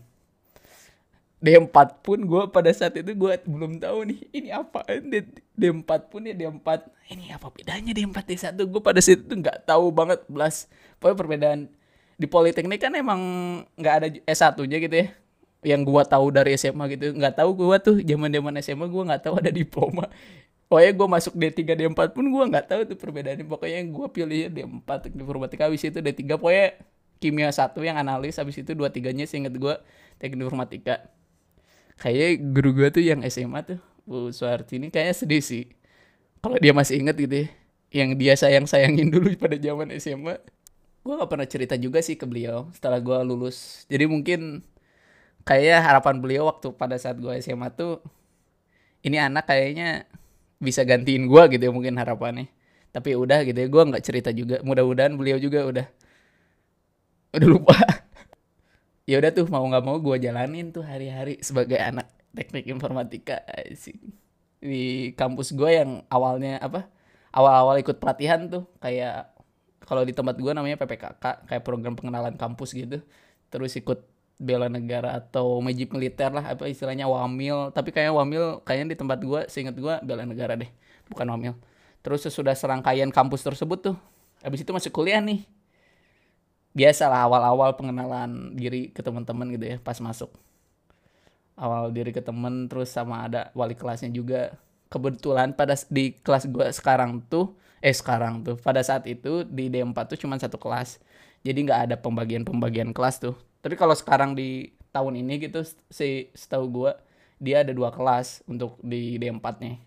D4 1.44 1.76
pun 2.00 2.24
gue 2.24 2.44
pada 2.56 2.72
saat 2.72 2.96
itu 2.96 3.12
gue 3.12 3.32
belum 3.44 3.84
tahu 3.84 4.08
nih 4.08 4.20
ini 4.32 4.50
apa 4.56 4.88
D, 4.88 5.28
D4 5.60 6.08
pun 6.08 6.24
ya 6.24 6.32
D4 6.32 6.68
ini 7.12 7.36
apa 7.36 7.52
bedanya 7.52 7.92
D4 7.92 8.18
D1 8.24 8.56
gue 8.56 8.82
pada 8.82 9.04
saat 9.04 9.28
itu 9.28 9.36
nggak 9.36 9.68
tahu 9.68 9.92
banget 9.92 10.24
belas 10.32 10.72
pokoknya 11.04 11.18
perbedaan 11.20 11.60
di 12.18 12.28
politeknik 12.30 12.80
kan 12.80 12.94
emang 12.94 13.22
nggak 13.78 13.96
ada 14.00 14.08
S1 14.30 14.58
nya 14.70 14.78
gitu 14.80 14.96
ya. 14.96 15.08
Yang 15.64 15.82
gue 15.88 16.04
tahu 16.08 16.26
dari 16.32 16.52
SMA 16.60 16.86
gitu. 16.96 17.16
Nggak 17.16 17.36
tahu 17.40 17.50
gue 17.56 17.78
tuh 17.80 17.96
zaman 18.04 18.30
zaman 18.32 18.54
SMA 18.64 18.86
gue 18.88 19.04
nggak 19.12 19.22
tahu 19.28 19.34
ada 19.40 19.52
diploma. 19.52 20.08
Pokoknya 20.68 20.92
gue 20.96 21.08
masuk 21.08 21.34
D3 21.38 21.60
D4 21.76 22.00
pun 22.16 22.26
gue 22.28 22.44
nggak 22.48 22.66
tahu 22.68 22.82
tuh 22.88 22.98
perbedaannya. 23.00 23.46
Pokoknya 23.48 23.80
gue 23.84 24.08
pilih 24.12 24.40
D4 24.52 24.90
teknik 25.04 25.24
informatika. 25.24 25.68
Habis 25.68 25.84
itu 25.88 26.00
D3 26.00 26.22
pokoknya 26.40 26.68
kimia 27.20 27.50
satu 27.52 27.80
yang 27.84 27.96
analis. 27.96 28.40
Habis 28.40 28.64
itu 28.64 28.72
dua 28.76 28.92
tiganya 28.92 29.24
seinget 29.28 29.56
gue 29.56 29.76
teknik 30.20 30.44
informatika 30.44 31.04
kayak 32.02 32.42
guru 32.54 32.74
gue 32.74 32.90
tuh 32.90 33.04
yang 33.04 33.22
SMA 33.28 33.60
tuh 33.66 33.80
Bu 34.04 34.30
Suarti 34.34 34.80
ini 34.82 34.88
kayaknya 34.92 35.16
sedih 35.16 35.44
sih. 35.44 35.64
Kalau 36.44 36.60
dia 36.60 36.76
masih 36.76 37.00
inget 37.00 37.16
gitu 37.16 37.36
ya 37.44 37.48
yang 37.94 38.18
dia 38.18 38.34
sayang 38.34 38.66
sayangin 38.66 39.14
dulu 39.14 39.30
pada 39.44 39.56
zaman 39.56 39.94
SMA 40.02 40.42
gue 41.04 41.14
gak 41.20 41.30
pernah 41.30 41.48
cerita 41.48 41.76
juga 41.76 42.00
sih 42.00 42.16
ke 42.16 42.24
beliau 42.24 42.72
setelah 42.72 43.00
gue 43.04 43.18
lulus. 43.28 43.84
Jadi 43.92 44.08
mungkin 44.08 44.64
kayak 45.44 45.84
harapan 45.84 46.24
beliau 46.24 46.48
waktu 46.48 46.72
pada 46.76 46.96
saat 46.96 47.20
gue 47.20 47.32
SMA 47.44 47.70
tuh 47.76 48.00
ini 49.04 49.20
anak 49.20 49.52
kayaknya 49.52 50.08
bisa 50.64 50.88
gantiin 50.88 51.28
gue 51.28 51.44
gitu 51.56 51.64
ya 51.70 51.72
mungkin 51.76 52.00
harapannya. 52.00 52.48
Tapi 52.96 53.20
udah 53.20 53.44
gitu 53.44 53.58
ya 53.60 53.68
gue 53.68 53.84
nggak 53.84 54.04
cerita 54.04 54.30
juga. 54.32 54.64
Mudah-mudahan 54.64 55.14
beliau 55.20 55.36
juga 55.44 55.68
udah 55.68 55.86
udah 57.36 57.48
lupa 57.50 57.76
ya 59.04 59.20
udah 59.20 59.32
tuh 59.36 59.46
mau 59.52 59.64
nggak 59.68 59.84
mau 59.84 59.98
gue 60.00 60.16
jalanin 60.20 60.72
tuh 60.72 60.84
hari-hari 60.84 61.40
sebagai 61.44 61.80
anak 61.80 62.08
teknik 62.34 62.66
informatika 62.72 63.44
sih 63.76 63.96
di 64.64 65.12
kampus 65.14 65.52
gue 65.52 65.70
yang 65.76 66.08
awalnya 66.08 66.58
apa 66.64 66.88
awal-awal 67.36 67.76
ikut 67.82 68.00
pelatihan 68.00 68.48
tuh 68.48 68.64
kayak 68.80 69.34
kalau 69.84 70.08
di 70.08 70.16
tempat 70.16 70.40
gue 70.40 70.52
namanya 70.56 70.80
PPKK 70.80 71.50
kayak 71.50 71.64
program 71.68 71.94
pengenalan 72.00 72.40
kampus 72.40 72.72
gitu. 72.72 73.04
Terus 73.52 73.76
ikut 73.76 74.08
bela 74.40 74.72
negara 74.72 75.14
atau 75.20 75.60
majib 75.60 75.94
militer 75.94 76.32
lah 76.32 76.56
apa 76.56 76.66
istilahnya 76.72 77.06
wamil. 77.06 77.76
Tapi 77.76 77.92
kayaknya 77.92 78.16
wamil 78.16 78.44
kayaknya 78.64 78.96
di 78.96 78.98
tempat 78.98 79.20
gue 79.20 79.42
seingat 79.52 79.76
gue 79.76 79.94
bela 80.02 80.24
negara 80.24 80.56
deh 80.56 80.72
bukan 81.12 81.28
wamil. 81.28 81.54
Terus 82.00 82.24
sesudah 82.24 82.56
serangkaian 82.56 83.12
kampus 83.12 83.44
tersebut 83.44 83.92
tuh 83.92 83.96
habis 84.40 84.64
itu 84.64 84.72
masuk 84.72 84.92
kuliah 84.96 85.20
nih 85.20 85.44
biasa 86.74 87.06
lah 87.06 87.30
awal-awal 87.30 87.77
pengenalan 87.77 88.58
diri 88.58 88.89
ke 88.89 89.06
teman-teman 89.06 89.53
gitu 89.53 89.65
ya 89.65 89.77
pas 89.80 89.98
masuk. 90.01 90.34
Awal 91.53 91.94
diri 91.94 92.10
ke 92.10 92.20
temen 92.20 92.65
terus 92.65 92.89
sama 92.89 93.30
ada 93.30 93.53
wali 93.53 93.77
kelasnya 93.77 94.10
juga. 94.10 94.58
Kebetulan 94.89 95.53
pada 95.53 95.74
di 95.89 96.18
kelas 96.22 96.50
gue 96.50 96.70
sekarang 96.74 97.22
tuh 97.30 97.53
eh 97.82 97.94
sekarang 97.94 98.46
tuh 98.46 98.58
pada 98.62 98.82
saat 98.82 99.06
itu 99.10 99.46
di 99.46 99.70
D4 99.70 99.98
tuh 100.10 100.18
cuma 100.18 100.38
satu 100.38 100.58
kelas. 100.58 100.98
Jadi 101.46 101.70
nggak 101.70 101.80
ada 101.89 101.96
pembagian-pembagian 102.01 102.89
kelas 102.94 103.22
tuh. 103.22 103.38
Tapi 103.62 103.77
kalau 103.77 103.94
sekarang 103.94 104.34
di 104.34 104.74
tahun 104.94 105.22
ini 105.22 105.50
gitu 105.50 105.65
si 105.89 106.30
setahu 106.34 106.65
gue 106.70 106.92
dia 107.42 107.62
ada 107.65 107.74
dua 107.74 107.94
kelas 107.94 108.42
untuk 108.50 108.82
di 108.82 109.22
D4 109.22 109.46
nya. 109.62 109.77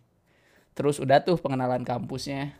Terus 0.77 1.03
udah 1.03 1.19
tuh 1.25 1.35
pengenalan 1.41 1.83
kampusnya. 1.83 2.55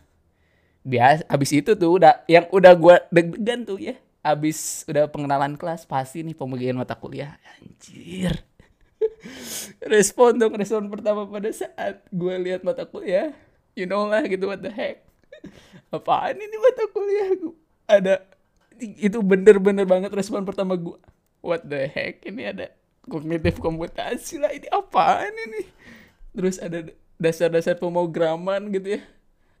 Bias 0.87 1.23
abis 1.27 1.51
itu 1.51 1.75
tuh 1.75 1.99
udah 1.99 2.23
yang 2.31 2.47
udah 2.51 2.73
gue 2.75 2.95
deg-degan 3.11 3.67
tuh 3.67 3.75
ya 3.75 3.95
abis 4.27 4.83
udah 4.91 5.07
pengenalan 5.07 5.55
kelas 5.55 5.87
pasti 5.87 6.19
nih 6.19 6.35
pembagian 6.35 6.75
mata 6.75 6.99
kuliah. 6.99 7.39
Anjir. 7.55 8.43
Respon 9.93 10.35
dong 10.35 10.57
respon 10.59 10.91
pertama 10.91 11.23
pada 11.29 11.47
saat 11.53 12.03
gue 12.11 12.35
lihat 12.43 12.67
mata 12.67 12.83
kuliah. 12.83 13.31
You 13.77 13.87
know 13.87 14.09
lah 14.09 14.25
gitu 14.27 14.51
what 14.51 14.59
the 14.59 14.73
heck. 14.73 15.07
Apaan 15.95 16.35
ini 16.35 16.55
mata 16.59 16.83
kuliah? 16.91 17.29
Gue 17.39 17.55
ada 17.87 18.13
itu 18.77 19.17
bener-bener 19.23 19.87
banget 19.87 20.11
respon 20.13 20.43
pertama 20.45 20.77
gue 20.77 20.99
what 21.41 21.65
the 21.65 21.87
heck 21.89 22.21
ini 22.27 22.45
ada 22.45 22.69
kognitif 23.07 23.57
komputasi 23.63 24.43
lah 24.43 24.51
ini 24.51 24.67
apaan 24.67 25.31
ini? 25.31 25.61
Terus 26.35 26.59
ada 26.59 26.83
dasar-dasar 27.15 27.79
pemrograman 27.79 28.67
gitu 28.75 28.99
ya. 28.99 29.01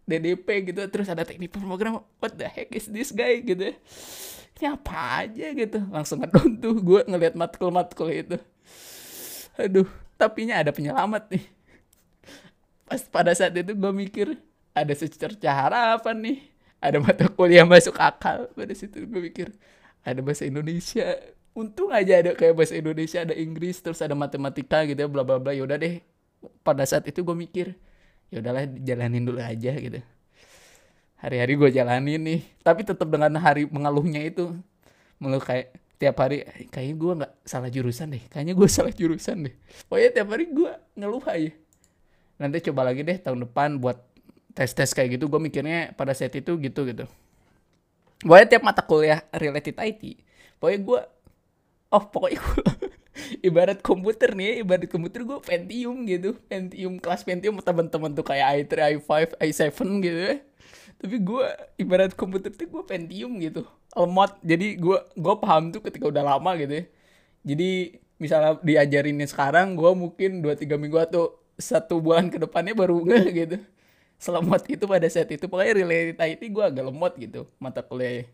DDP 0.07 0.71
gitu 0.71 0.81
terus 0.91 1.07
ada 1.07 1.23
teknik 1.23 1.55
pemrograman. 1.55 2.03
What 2.19 2.35
the 2.35 2.51
heck 2.51 2.75
is 2.75 2.91
this 2.91 3.15
guy 3.15 3.39
gitu 3.39 3.71
ya 3.71 3.75
ini 4.57 4.65
apa 4.67 5.23
aja 5.23 5.47
gitu. 5.53 5.79
Langsung 5.93 6.19
ngedon 6.21 6.57
tuh. 6.57 6.75
Gue 6.81 7.01
ngeliat 7.05 7.37
matkul-matkul 7.37 8.09
itu. 8.09 8.37
Aduh 9.57 9.87
tapi 10.17 10.49
ada 10.49 10.73
penyelamat 10.73 11.29
nih. 11.29 11.45
Pas 12.89 13.01
pada 13.05 13.31
saat 13.37 13.53
itu 13.53 13.77
gue 13.77 13.93
mikir 13.93 14.33
ada 14.73 14.93
secerca 14.97 15.53
harapan 15.53 16.17
nih? 16.17 16.37
Ada 16.81 16.97
mata 16.97 17.25
kuliah 17.29 17.65
masuk 17.65 17.97
akal. 18.01 18.49
Pada 18.53 18.73
situ 18.73 19.05
gue 19.05 19.21
mikir 19.21 19.53
ada 20.01 20.19
bahasa 20.25 20.49
Indonesia. 20.49 21.05
Untung 21.57 21.89
aja 21.89 22.21
ada 22.21 22.37
kayak 22.37 22.53
bahasa 22.53 22.77
Indonesia 22.77 23.21
ada 23.21 23.33
Inggris 23.33 23.81
terus 23.81 24.01
ada 24.01 24.13
matematika 24.13 24.85
gitu 24.85 24.97
ya 24.97 25.09
bla 25.09 25.21
bla 25.21 25.37
bla. 25.37 25.53
Yaudah 25.53 25.77
deh. 25.77 26.01
Pada 26.65 26.85
saat 26.85 27.05
itu 27.05 27.21
gue 27.21 27.33
mikir 27.37 27.77
ya 28.27 28.43
udahlah 28.43 28.67
jalanin 28.83 29.23
dulu 29.23 29.39
aja 29.39 29.71
gitu 29.79 30.03
hari-hari 31.17 31.53
gue 31.57 31.69
jalanin 31.73 32.21
nih. 32.21 32.41
Tapi 32.61 32.85
tetap 32.85 33.09
dengan 33.09 33.33
hari 33.41 33.65
mengeluhnya 33.67 34.21
itu 34.25 34.53
mengeluh 35.17 35.43
kayak 35.43 35.73
tiap 35.97 36.15
hari 36.21 36.45
kayaknya 36.69 36.95
gue 36.95 37.13
nggak 37.23 37.33
salah 37.43 37.69
jurusan 37.73 38.07
deh. 38.13 38.23
Kayaknya 38.29 38.53
gue 38.53 38.67
salah 38.77 38.93
jurusan 38.93 39.37
deh. 39.49 39.55
Pokoknya 39.89 40.09
tiap 40.13 40.27
hari 40.33 40.45
gue 40.49 40.71
ngeluh 40.97 41.25
aja. 41.25 41.51
Nanti 42.37 42.57
coba 42.69 42.81
lagi 42.85 43.01
deh 43.01 43.17
tahun 43.17 43.49
depan 43.49 43.81
buat 43.81 43.97
tes 44.53 44.73
tes 44.73 44.89
kayak 44.89 45.21
gitu 45.21 45.29
gue 45.29 45.37
mikirnya 45.41 45.93
pada 45.97 46.13
saat 46.13 46.33
itu 46.37 46.53
gitu 46.57 46.81
gitu. 46.85 47.05
Gue 48.21 48.37
tiap 48.49 48.65
mata 48.65 48.81
kuliah 48.81 49.21
related 49.33 49.77
IT 49.77 50.25
pokoknya 50.57 50.79
gue 50.81 50.99
oh 51.93 52.03
pokoknya 52.09 52.39
gue 52.41 52.61
ibarat 53.47 53.79
komputer 53.85 54.33
nih 54.33 54.65
ibarat 54.65 54.89
komputer 54.89 55.21
gue 55.25 55.37
Pentium 55.41 55.97
gitu. 56.05 56.33
Pentium 56.49 56.97
kelas 56.97 57.21
Pentium 57.25 57.57
teman-teman 57.61 58.13
tuh 58.13 58.25
kayak 58.25 58.65
i3 58.65 58.97
i5 58.97 59.37
i7 59.37 59.69
gitu 60.01 60.19
ya 60.33 60.35
tapi 60.97 61.21
gue 61.21 61.45
ibarat 61.77 62.11
komputer 62.17 62.49
tuh 62.53 62.65
gue 62.65 62.83
Pentium 62.85 63.37
gitu. 63.37 63.65
Lemot. 63.93 64.33
Jadi 64.41 64.77
gue 64.81 64.97
gue 65.13 65.35
paham 65.37 65.69
tuh 65.69 65.81
ketika 65.85 66.09
udah 66.09 66.23
lama 66.25 66.51
gitu 66.57 66.73
ya. 66.81 66.85
Jadi 67.45 67.69
misalnya 68.17 68.57
diajarinnya 68.65 69.27
sekarang 69.29 69.77
gue 69.77 69.91
mungkin 69.93 70.41
2-3 70.41 70.81
minggu 70.81 70.97
atau 70.97 71.23
satu 71.57 72.01
bulan 72.01 72.29
ke 72.33 72.37
depannya 72.41 72.73
baru 72.73 72.97
nge 73.05 73.21
gitu. 73.45 73.57
Selemot 74.17 74.63
itu 74.65 74.85
pada 74.89 75.07
saat 75.09 75.29
itu. 75.29 75.45
Pokoknya 75.45 75.73
related 75.77 76.17
IT 76.17 76.41
gue 76.49 76.63
agak 76.65 76.83
lemot 76.89 77.13
gitu 77.21 77.45
mata 77.61 77.85
kuliah. 77.85 78.25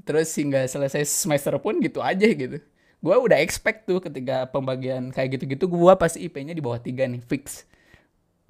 Terus 0.00 0.32
hingga 0.32 0.64
selesai 0.64 1.04
semester 1.04 1.52
pun 1.60 1.76
gitu 1.84 2.00
aja 2.00 2.24
gitu. 2.24 2.56
Gue 3.04 3.16
udah 3.16 3.36
expect 3.40 3.84
tuh 3.84 4.00
ketika 4.00 4.48
pembagian 4.48 5.12
kayak 5.12 5.36
gitu-gitu 5.36 5.68
gue 5.68 5.92
pasti 6.00 6.24
IP-nya 6.24 6.56
di 6.56 6.64
bawah 6.64 6.80
tiga 6.80 7.04
nih 7.08 7.20
fix 7.24 7.68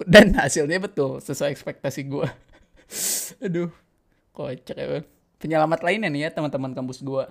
dan 0.06 0.32
hasilnya 0.36 0.78
betul 0.80 1.20
sesuai 1.20 1.52
ekspektasi 1.52 2.06
gue 2.08 2.28
aduh 3.44 3.70
kocak 4.32 4.76
ya 4.76 5.00
penyelamat 5.40 5.80
lainnya 5.84 6.08
nih 6.12 6.20
ya 6.26 6.30
teman-teman 6.32 6.72
kampus 6.76 7.00
gue 7.00 7.24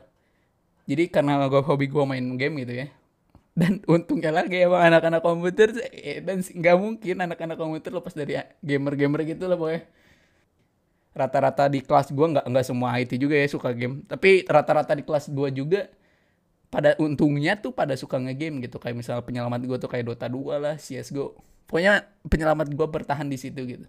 jadi 0.89 1.05
karena 1.05 1.45
gue 1.45 1.61
hobi 1.61 1.85
gue 1.85 2.01
main 2.01 2.25
game 2.33 2.65
gitu 2.65 2.73
ya. 2.81 2.87
Dan 3.53 3.85
untungnya 3.85 4.33
lagi 4.33 4.57
emang 4.65 4.89
anak-anak 4.89 5.21
komputer 5.21 5.69
eh, 5.93 6.17
dan 6.25 6.41
nggak 6.41 6.75
mungkin 6.81 7.15
anak-anak 7.29 7.57
komputer 7.61 7.91
lepas 7.93 8.17
dari 8.17 8.41
gamer-gamer 8.65 9.21
gitu 9.29 9.45
lah 9.45 9.59
boy 9.59 9.77
rata-rata 11.09 11.67
di 11.67 11.83
kelas 11.83 12.15
gue 12.15 12.27
nggak 12.31 12.45
nggak 12.47 12.65
semua 12.65 12.95
IT 12.97 13.13
juga 13.21 13.37
ya 13.37 13.45
suka 13.45 13.69
game. 13.77 14.01
Tapi 14.09 14.49
rata-rata 14.49 14.97
di 14.97 15.05
kelas 15.05 15.29
gue 15.29 15.49
juga 15.53 15.85
pada 16.69 16.93
untungnya 17.01 17.57
tuh 17.57 17.73
pada 17.73 17.97
suka 17.97 18.21
ngegame 18.21 18.65
gitu. 18.65 18.77
Kayak 18.77 18.97
misalnya 19.01 19.23
penyelamat 19.25 19.61
gue 19.65 19.77
tuh 19.81 19.89
kayak 19.89 20.05
Dota 20.13 20.29
2 20.29 20.57
lah 20.61 20.75
CSGO 20.77 21.49
pokoknya 21.69 22.09
penyelamat 22.25 22.73
gue 22.73 22.87
bertahan 22.89 23.29
di 23.29 23.37
situ 23.37 23.61
gitu. 23.69 23.85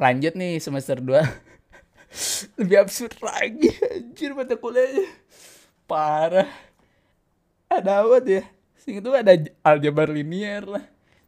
Lanjut 0.00 0.32
nih 0.32 0.56
semester 0.64 0.96
2 0.96 1.12
lebih 2.58 2.80
absurd 2.80 3.20
lagi 3.20 3.68
anjir 3.92 4.32
mata 4.32 4.56
kuliahnya 4.56 5.04
parah. 5.84 6.48
Ada 7.68 8.02
apa 8.02 8.24
ya? 8.24 8.42
Sing 8.80 8.98
itu 8.98 9.12
ada 9.12 9.36
aljabar 9.60 10.08
linear 10.08 10.64
lah. 10.64 10.84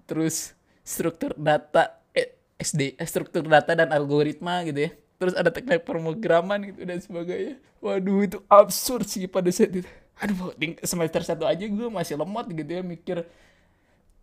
Terus 0.09 0.57
struktur 0.83 1.37
data 1.37 2.01
eh, 2.17 2.33
SD 2.57 2.97
eh, 2.97 3.07
struktur 3.07 3.45
data 3.45 3.77
dan 3.77 3.93
algoritma 3.93 4.65
gitu 4.65 4.89
ya. 4.89 4.91
Terus 5.21 5.37
ada 5.39 5.53
teknik 5.53 5.85
pemrograman 5.85 6.65
gitu 6.73 6.83
dan 6.83 6.99
sebagainya. 6.99 7.61
Waduh 7.79 8.25
itu 8.25 8.39
absurd 8.49 9.07
sih 9.07 9.29
pada 9.29 9.53
saat 9.53 9.71
itu 9.71 9.87
aduh 10.21 10.53
semester 10.85 11.23
satu 11.25 11.45
aja 11.49 11.65
gue 11.65 11.89
masih 11.89 12.19
lemot 12.19 12.47
gitu 12.51 12.71
ya 12.71 12.83
mikir. 12.85 13.25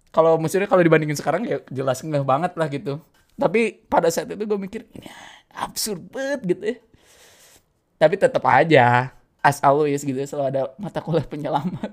Kalau 0.10 0.42
maksudnya 0.42 0.66
kalau 0.66 0.82
dibandingin 0.82 1.18
sekarang 1.18 1.46
ya 1.46 1.62
jelas 1.70 2.02
nggak 2.02 2.26
banget 2.26 2.52
lah 2.58 2.68
gitu. 2.70 2.98
Tapi 3.40 3.86
pada 3.88 4.10
saat 4.12 4.28
itu 4.30 4.44
gue 4.44 4.60
mikir 4.60 4.82
ini 4.94 5.08
absurd 5.54 6.02
banget 6.10 6.42
gitu 6.46 6.64
ya. 6.76 6.78
Tapi 8.00 8.16
tetap 8.16 8.44
aja 8.48 9.14
as 9.40 9.60
always 9.64 10.04
gitu 10.04 10.18
ya 10.18 10.28
selalu 10.28 10.48
ada 10.56 10.62
mata 10.76 11.00
kuliah 11.00 11.26
penyelamat. 11.26 11.92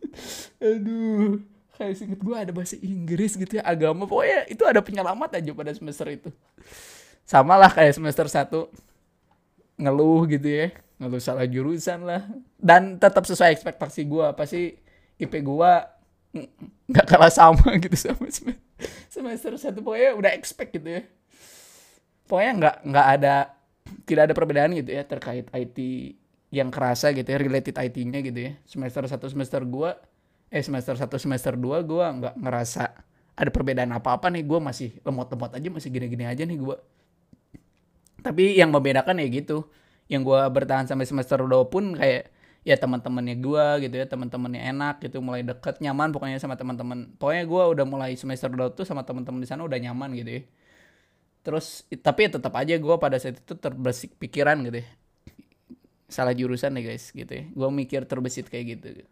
Aduh 0.62 1.40
kayak 1.74 1.94
singkat 1.98 2.20
gue 2.22 2.36
ada 2.38 2.52
bahasa 2.54 2.78
Inggris 2.78 3.34
gitu 3.34 3.58
ya 3.58 3.64
agama. 3.66 4.06
Pokoknya 4.06 4.46
itu 4.50 4.62
ada 4.62 4.80
penyelamat 4.82 5.42
aja 5.42 5.50
pada 5.54 5.72
semester 5.74 6.06
itu. 6.10 6.30
Sama 7.24 7.56
lah 7.56 7.72
kayak 7.72 7.96
semester 7.96 8.26
satu 8.28 8.70
ngeluh 9.74 10.22
gitu 10.30 10.46
ya 10.46 10.83
ngeluh 10.98 11.22
salah 11.22 11.46
jurusan 11.48 12.06
lah. 12.06 12.22
Dan 12.58 12.96
tetap 13.02 13.26
sesuai 13.26 13.54
ekspektasi 13.54 14.06
gue 14.06 14.26
pasti 14.38 14.74
IP 15.18 15.32
gue 15.42 15.72
nggak 16.90 17.06
kalah 17.06 17.30
sama 17.30 17.76
gitu 17.82 17.94
sama 17.94 18.26
semester 19.10 19.52
satu. 19.58 19.80
Pokoknya 19.82 20.10
udah 20.18 20.30
expect 20.34 20.74
gitu 20.74 21.00
ya. 21.00 21.02
Pokoknya 22.26 22.52
nggak 22.58 22.76
nggak 22.90 23.06
ada 23.20 23.34
tidak 24.08 24.22
ada 24.30 24.34
perbedaan 24.34 24.72
gitu 24.74 24.90
ya 24.90 25.04
terkait 25.04 25.46
IT 25.52 25.78
yang 26.54 26.70
kerasa 26.70 27.10
gitu 27.10 27.26
ya 27.26 27.38
related 27.38 27.74
IT-nya 27.74 28.20
gitu 28.22 28.40
ya. 28.50 28.52
Semester 28.66 29.06
satu 29.06 29.26
semester 29.30 29.62
gua 29.66 29.98
eh 30.50 30.62
semester 30.62 30.94
satu 30.94 31.18
semester 31.18 31.58
dua 31.58 31.82
gua 31.82 32.14
nggak 32.14 32.34
ngerasa 32.38 32.84
ada 33.34 33.50
perbedaan 33.50 33.90
apa-apa 33.94 34.30
nih. 34.30 34.42
Gua 34.46 34.58
masih 34.62 34.94
lemot-lemot 35.02 35.54
aja 35.54 35.68
masih 35.70 35.90
gini-gini 35.90 36.26
aja 36.26 36.42
nih 36.42 36.58
gua. 36.58 36.78
Tapi 38.24 38.56
yang 38.56 38.72
membedakan 38.72 39.20
ya 39.20 39.28
gitu 39.28 39.68
yang 40.08 40.22
gua 40.22 40.46
bertahan 40.52 40.84
sampai 40.84 41.08
semester 41.08 41.40
dua 41.40 41.68
pun 41.68 41.96
kayak 41.96 42.28
ya 42.64 42.76
teman-temannya 42.80 43.36
gua 43.44 43.76
gitu 43.80 43.92
ya 43.92 44.08
teman-temannya 44.08 44.60
enak 44.72 45.04
gitu 45.04 45.20
mulai 45.20 45.44
deket 45.44 45.80
nyaman 45.84 46.12
pokoknya 46.12 46.40
sama 46.40 46.56
teman-teman. 46.56 47.16
Pokoknya 47.16 47.44
gua 47.44 47.72
udah 47.72 47.84
mulai 47.88 48.16
semester 48.16 48.48
dua 48.52 48.72
tuh 48.72 48.84
sama 48.88 49.04
teman-teman 49.04 49.40
di 49.40 49.48
sana 49.48 49.64
udah 49.64 49.76
nyaman 49.80 50.12
gitu 50.16 50.30
ya. 50.40 50.42
Terus 51.44 51.84
tapi 52.00 52.28
ya 52.28 52.40
tetap 52.40 52.56
aja 52.56 52.76
gua 52.80 52.96
pada 52.96 53.20
saat 53.20 53.40
itu 53.40 53.54
terbersih 53.56 54.12
pikiran 54.16 54.60
gitu 54.64 54.80
ya. 54.80 54.88
Salah 56.08 56.36
jurusan 56.36 56.76
nih 56.76 56.94
guys 56.94 57.10
gitu 57.10 57.32
ya. 57.32 57.44
Gue 57.50 57.68
mikir 57.74 58.06
terbesit 58.06 58.46
kayak 58.46 58.78
gitu. 58.78 59.02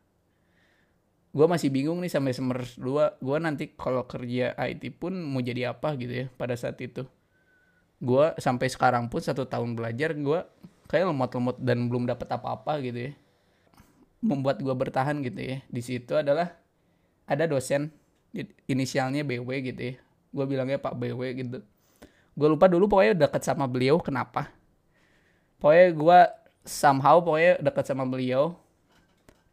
Gue 1.32 1.46
masih 1.48 1.72
bingung 1.72 1.98
nih 1.98 2.12
sampai 2.12 2.36
semester 2.36 2.78
2 2.78 3.18
gue 3.24 3.38
nanti 3.40 3.64
kalau 3.74 4.04
kerja 4.04 4.52
IT 4.54 5.00
pun 5.00 5.16
mau 5.16 5.40
jadi 5.40 5.72
apa 5.72 5.96
gitu 5.96 6.12
ya 6.12 6.26
pada 6.36 6.54
saat 6.54 6.78
itu. 6.78 7.08
Gue 7.98 8.36
sampai 8.38 8.68
sekarang 8.68 9.08
pun 9.08 9.18
satu 9.24 9.48
tahun 9.48 9.74
belajar 9.74 10.14
gue 10.14 10.40
kayak 10.92 11.08
lemot-lemot 11.08 11.56
dan 11.56 11.88
belum 11.88 12.04
dapet 12.04 12.28
apa-apa 12.28 12.84
gitu 12.84 13.08
ya. 13.08 13.12
Membuat 14.20 14.60
gue 14.60 14.74
bertahan 14.76 15.24
gitu 15.24 15.40
ya. 15.40 15.64
Di 15.72 15.80
situ 15.80 16.12
adalah 16.12 16.52
ada 17.24 17.48
dosen 17.48 17.88
inisialnya 18.68 19.24
BW 19.24 19.48
gitu 19.72 19.82
ya. 19.82 19.94
Gue 20.36 20.44
bilangnya 20.44 20.76
Pak 20.76 20.92
BW 20.92 21.20
gitu. 21.40 21.64
Gue 22.36 22.48
lupa 22.52 22.68
dulu 22.68 22.92
pokoknya 22.92 23.16
deket 23.16 23.40
sama 23.40 23.64
beliau 23.64 23.96
kenapa. 23.96 24.52
Pokoknya 25.56 25.88
gue 25.96 26.20
somehow 26.68 27.24
pokoknya 27.24 27.64
deket 27.64 27.84
sama 27.88 28.04
beliau 28.04 28.60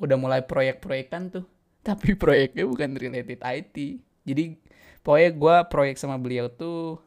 udah 0.03 0.17
mulai 0.19 0.43
proyek-proyekan 0.43 1.31
tuh. 1.31 1.45
Tapi 1.87 2.19
proyeknya 2.19 2.67
bukan 2.67 2.99
related 2.99 3.39
IT 3.39 4.03
jadi 4.29 4.53
pokoknya 5.01 5.31
gue 5.33 5.55
proyek 5.73 5.95
sama 5.97 6.21
beliau 6.21 6.53
tuh 6.53 7.01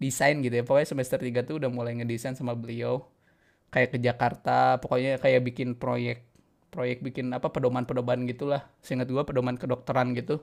desain 0.00 0.40
gitu 0.40 0.54
ya. 0.56 0.64
Pokoknya 0.64 0.88
semester 0.88 1.20
3 1.20 1.44
tuh 1.44 1.60
udah 1.60 1.68
mulai 1.68 1.92
ngedesain 2.00 2.32
sama 2.32 2.56
beliau 2.56 3.11
kayak 3.72 3.96
ke 3.96 3.98
Jakarta 3.98 4.76
pokoknya 4.78 5.16
kayak 5.16 5.40
bikin 5.48 5.74
proyek 5.80 6.28
proyek 6.72 7.04
bikin 7.04 7.32
apa 7.32 7.52
pedoman-pedoman 7.52 8.24
gitulah. 8.28 8.64
Seingat 8.80 9.08
gue 9.08 9.24
pedoman 9.24 9.56
kedokteran 9.56 10.16
gitu. 10.16 10.40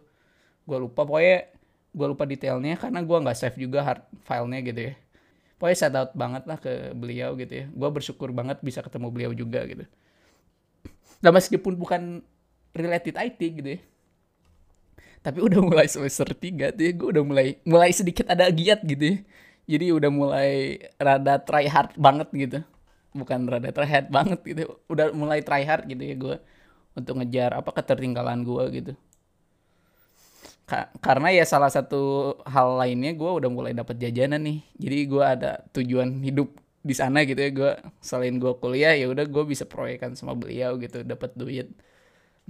Gue 0.65 0.77
lupa 0.77 1.05
pokoknya 1.05 1.49
gue 1.89 2.07
lupa 2.09 2.23
detailnya 2.29 2.77
karena 2.77 3.01
gue 3.01 3.17
nggak 3.17 3.37
save 3.37 3.57
juga 3.57 3.81
hard 3.81 4.01
filenya 4.25 4.59
gitu 4.61 4.81
ya. 4.91 4.93
Pokoknya 5.57 5.77
shout 5.77 5.95
out 5.97 6.11
banget 6.13 6.43
lah 6.45 6.57
ke 6.61 6.93
beliau 6.93 7.33
gitu 7.37 7.53
ya. 7.53 7.65
Gue 7.69 7.89
bersyukur 7.89 8.29
banget 8.33 8.61
bisa 8.61 8.85
ketemu 8.85 9.07
beliau 9.09 9.31
juga 9.33 9.65
gitu. 9.65 9.85
Nah 11.25 11.31
meskipun 11.33 11.73
bukan 11.77 12.21
related 12.73 13.17
IT 13.17 13.41
gitu 13.41 13.69
ya 13.77 13.81
tapi 15.19 15.43
udah 15.43 15.59
mulai 15.59 15.87
semester 15.91 16.31
3 16.31 16.71
tuh 16.79 16.83
ya 16.83 16.91
gue 16.95 17.07
udah 17.11 17.23
mulai 17.27 17.59
mulai 17.67 17.91
sedikit 17.91 18.31
ada 18.31 18.47
giat 18.47 18.79
gitu 18.87 19.03
ya. 19.03 19.17
Jadi 19.69 19.85
udah 19.93 20.09
mulai 20.09 20.81
rada 20.97 21.37
try 21.43 21.69
hard 21.69 21.93
banget 21.99 22.29
gitu 22.33 22.59
bukan 23.13 23.49
rada 23.49 23.69
try 23.73 23.89
hard 23.89 24.07
banget 24.13 24.39
gitu. 24.45 24.63
Udah 24.89 25.09
mulai 25.13 25.41
try 25.41 25.65
hard 25.65 25.89
gitu 25.89 26.03
ya 26.03 26.15
gue 26.15 26.35
untuk 26.97 27.13
ngejar 27.21 27.57
apa 27.57 27.69
ketertinggalan 27.73 28.45
gue 28.45 28.63
gitu. 28.75 28.93
Ka 30.69 30.93
karena 31.01 31.33
ya 31.33 31.45
salah 31.49 31.73
satu 31.73 32.35
hal 32.45 32.77
lainnya 32.77 33.17
gue 33.17 33.31
udah 33.41 33.49
mulai 33.49 33.73
dapat 33.73 33.97
jajanan 33.97 34.41
nih. 34.45 34.59
Jadi 34.77 34.97
gue 35.09 35.23
ada 35.25 35.51
tujuan 35.73 36.21
hidup 36.21 36.53
di 36.85 36.93
sana 36.93 37.25
gitu 37.25 37.41
ya. 37.41 37.51
Gue 37.51 37.71
selain 38.01 38.37
gue 38.37 38.53
kuliah 38.61 38.93
ya 38.93 39.09
udah 39.09 39.25
gue 39.25 39.43
bisa 39.49 39.65
proyekan 39.65 40.13
sama 40.13 40.37
beliau 40.37 40.77
gitu 40.77 41.01
dapat 41.01 41.33
duit. 41.33 41.73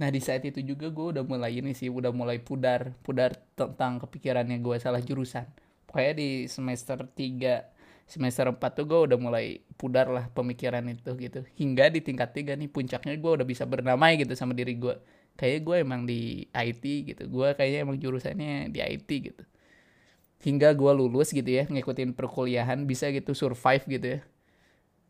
Nah 0.00 0.08
di 0.08 0.20
saat 0.20 0.44
itu 0.44 0.60
juga 0.64 0.88
gue 0.88 1.06
udah 1.16 1.24
mulai 1.24 1.60
ini 1.60 1.76
sih 1.76 1.92
udah 1.92 2.12
mulai 2.12 2.40
pudar 2.40 2.96
pudar 3.04 3.36
tentang 3.56 4.00
kepikirannya 4.00 4.60
gue 4.60 4.76
salah 4.76 5.00
jurusan. 5.00 5.48
Pokoknya 5.88 6.12
di 6.16 6.30
semester 6.48 7.04
3 7.04 7.79
semester 8.10 8.50
4 8.50 8.58
tuh 8.74 8.84
gue 8.90 9.00
udah 9.06 9.18
mulai 9.22 9.62
pudar 9.78 10.10
lah 10.10 10.26
pemikiran 10.34 10.82
itu 10.90 11.14
gitu. 11.14 11.46
Hingga 11.54 11.94
di 11.94 12.02
tingkat 12.02 12.34
3 12.34 12.58
nih 12.58 12.66
puncaknya 12.66 13.14
gue 13.14 13.30
udah 13.38 13.46
bisa 13.46 13.62
bernamai 13.62 14.18
gitu 14.18 14.34
sama 14.34 14.50
diri 14.50 14.74
gue 14.74 14.98
kayak 15.38 15.62
gue 15.62 15.76
emang 15.78 16.02
di 16.04 16.44
IT 16.50 16.84
gitu. 16.84 17.22
Gue 17.30 17.54
kayaknya 17.54 17.86
emang 17.86 17.96
jurusannya 18.02 18.74
di 18.74 18.82
IT 18.82 19.08
gitu. 19.08 19.42
Hingga 20.42 20.74
gue 20.74 20.92
lulus 20.98 21.30
gitu 21.30 21.46
ya 21.46 21.70
ngikutin 21.70 22.18
perkuliahan 22.18 22.82
bisa 22.84 23.14
gitu 23.14 23.30
survive 23.32 23.86
gitu 23.86 24.06
ya. 24.18 24.20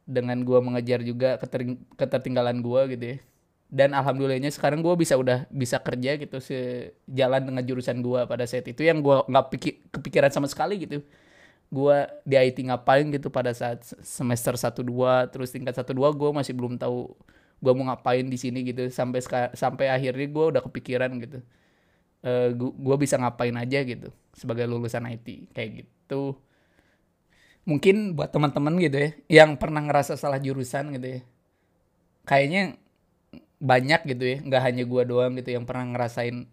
Dengan 0.04 0.44
gue 0.44 0.58
mengejar 0.60 1.00
juga 1.00 1.40
keter 1.40 1.80
ketertinggalan 1.96 2.60
gue 2.60 2.80
gitu 2.94 3.04
ya. 3.16 3.18
Dan 3.70 3.94
alhamdulillahnya 3.94 4.50
sekarang 4.50 4.82
gue 4.82 4.94
bisa 4.98 5.14
udah 5.14 5.46
bisa 5.48 5.78
kerja 5.78 6.18
gitu 6.18 6.36
sejalan 6.42 7.42
dengan 7.48 7.62
jurusan 7.62 8.02
gue 8.02 8.20
pada 8.26 8.42
saat 8.44 8.66
itu 8.66 8.82
yang 8.82 8.98
gue 8.98 9.22
nggak 9.30 9.46
pikir 9.54 9.72
kepikiran 9.94 10.28
sama 10.34 10.50
sekali 10.50 10.82
gitu 10.82 11.06
gue 11.70 11.96
di 12.26 12.34
IT 12.34 12.66
ngapain 12.66 13.06
gitu 13.14 13.30
pada 13.30 13.54
saat 13.54 13.86
semester 14.02 14.58
1 14.58 14.82
2 14.82 15.30
terus 15.30 15.54
tingkat 15.54 15.78
1 15.78 15.86
2 15.86 16.18
gue 16.18 16.30
masih 16.34 16.50
belum 16.58 16.74
tahu 16.74 17.14
gue 17.60 17.72
mau 17.76 17.92
ngapain 17.92 18.26
di 18.26 18.38
sini 18.40 18.66
gitu. 18.66 18.88
Sampai 18.90 19.22
sampai 19.54 19.86
akhirnya 19.92 20.26
gue 20.26 20.44
udah 20.56 20.62
kepikiran 20.64 21.12
gitu. 21.22 21.38
Uh, 22.20 22.52
eh, 22.52 22.58
gue 22.58 22.96
bisa 23.00 23.16
ngapain 23.16 23.54
aja 23.56 23.80
gitu 23.80 24.12
sebagai 24.36 24.66
lulusan 24.66 25.06
IT 25.08 25.54
kayak 25.54 25.86
gitu. 25.86 26.36
Mungkin 27.68 28.18
buat 28.18 28.32
teman-teman 28.34 28.76
gitu 28.82 28.96
ya 28.98 29.10
yang 29.44 29.54
pernah 29.60 29.84
ngerasa 29.84 30.16
salah 30.18 30.42
jurusan 30.42 30.96
gitu 30.96 31.06
ya. 31.06 31.20
Kayaknya 32.26 32.76
banyak 33.60 34.00
gitu 34.16 34.24
ya 34.24 34.38
nggak 34.40 34.62
hanya 34.64 34.84
gue 34.88 35.02
doang 35.06 35.32
gitu 35.38 35.54
yang 35.54 35.64
pernah 35.68 35.86
ngerasain. 35.86 36.48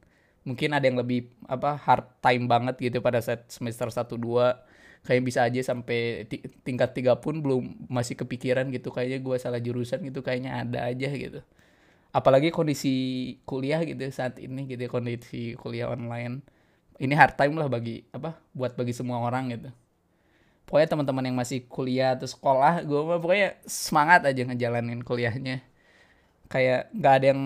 Mungkin 0.48 0.70
ada 0.72 0.86
yang 0.88 1.00
lebih 1.00 1.28
apa 1.48 1.76
hard 1.76 2.08
time 2.24 2.48
banget 2.48 2.80
gitu 2.80 3.04
pada 3.04 3.20
saat 3.20 3.48
semester 3.52 3.92
1 3.92 4.16
2 4.16 4.77
kayak 5.08 5.24
bisa 5.24 5.48
aja 5.48 5.64
sampai 5.64 6.28
tingkat 6.68 6.92
tiga 6.92 7.16
pun 7.16 7.40
belum 7.40 7.88
masih 7.88 8.20
kepikiran 8.20 8.68
gitu. 8.76 8.92
Kayaknya 8.92 9.20
gue 9.24 9.36
salah 9.40 9.64
jurusan 9.64 10.04
gitu 10.04 10.20
kayaknya 10.20 10.68
ada 10.68 10.92
aja 10.92 11.08
gitu. 11.08 11.40
Apalagi 12.12 12.52
kondisi 12.52 12.94
kuliah 13.48 13.80
gitu 13.88 14.04
saat 14.12 14.36
ini 14.44 14.68
gitu 14.68 14.84
kondisi 14.92 15.56
kuliah 15.56 15.88
online. 15.88 16.44
Ini 17.00 17.14
hard 17.16 17.40
time 17.40 17.56
lah 17.56 17.72
bagi 17.72 18.04
apa 18.12 18.36
buat 18.52 18.76
bagi 18.76 18.92
semua 18.92 19.24
orang 19.24 19.56
gitu. 19.56 19.70
Pokoknya 20.68 20.92
teman-teman 20.92 21.24
yang 21.32 21.38
masih 21.40 21.64
kuliah 21.72 22.20
atau 22.20 22.28
sekolah 22.28 22.84
gue 22.84 23.00
mah 23.00 23.24
pokoknya 23.24 23.56
semangat 23.64 24.28
aja 24.28 24.44
ngejalanin 24.44 25.00
kuliahnya. 25.08 25.64
Kayak 26.52 26.92
nggak 26.92 27.14
ada 27.16 27.26
yang 27.32 27.44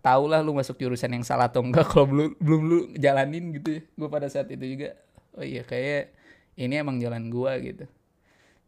tahu 0.00 0.24
lah 0.32 0.40
lu 0.40 0.56
masuk 0.56 0.80
jurusan 0.80 1.12
yang 1.12 1.24
salah 1.24 1.52
atau 1.52 1.60
enggak 1.60 1.84
kalau 1.92 2.08
belum 2.08 2.28
belum 2.40 2.60
lu 2.64 2.78
jalanin 2.96 3.52
gitu 3.52 3.68
ya 3.76 3.82
gue 3.84 4.08
pada 4.08 4.32
saat 4.32 4.48
itu 4.48 4.64
juga. 4.64 4.96
Oh 5.36 5.44
iya 5.44 5.60
kayak 5.68 6.17
ini 6.58 6.74
emang 6.82 6.98
jalan 6.98 7.30
gua 7.30 7.54
gitu. 7.62 7.86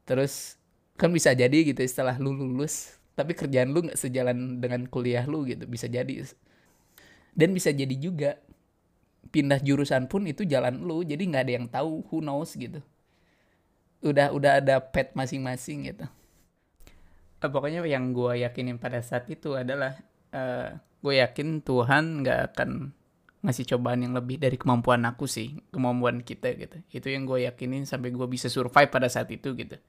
Terus 0.07 0.55
kan 0.95 1.11
bisa 1.11 1.35
jadi 1.35 1.67
gitu 1.67 1.81
setelah 1.83 2.15
lu 2.21 2.31
lulus 2.31 3.01
tapi 3.19 3.35
kerjaan 3.35 3.75
lu 3.75 3.85
nggak 3.85 3.99
sejalan 3.99 4.63
dengan 4.63 4.87
kuliah 4.87 5.27
lu 5.27 5.43
gitu 5.45 5.67
bisa 5.67 5.91
jadi. 5.91 6.25
Dan 7.35 7.53
bisa 7.53 7.75
jadi 7.75 7.93
juga 7.99 8.39
pindah 9.29 9.61
jurusan 9.61 10.09
pun 10.09 10.25
itu 10.25 10.47
jalan 10.47 10.81
lu 10.81 11.05
jadi 11.05 11.21
nggak 11.21 11.45
ada 11.45 11.53
yang 11.53 11.67
tahu 11.69 12.07
who 12.09 12.23
knows 12.23 12.55
gitu. 12.55 12.81
Udah 14.01 14.33
udah 14.33 14.63
ada 14.63 14.81
pet 14.81 15.13
masing-masing 15.13 15.93
gitu. 15.93 16.07
Uh, 17.41 17.49
pokoknya 17.49 17.85
yang 17.85 18.13
gue 18.13 18.45
yakinin 18.45 18.77
pada 18.77 19.01
saat 19.01 19.25
itu 19.33 19.57
adalah 19.57 19.97
uh, 20.33 20.37
eh, 20.37 20.69
gue 21.01 21.15
yakin 21.21 21.65
Tuhan 21.65 22.25
nggak 22.25 22.41
akan 22.53 22.93
ngasih 23.41 23.65
cobaan 23.77 24.05
yang 24.05 24.13
lebih 24.13 24.37
dari 24.37 24.61
kemampuan 24.61 25.01
aku 25.09 25.25
sih 25.25 25.57
kemampuan 25.73 26.21
kita 26.21 26.53
gitu. 26.57 26.77
Itu 26.93 27.09
yang 27.09 27.25
gue 27.25 27.49
yakinin 27.49 27.89
sampai 27.89 28.13
gue 28.13 28.27
bisa 28.29 28.53
survive 28.53 28.93
pada 28.93 29.09
saat 29.09 29.33
itu 29.33 29.57
gitu. 29.57 29.81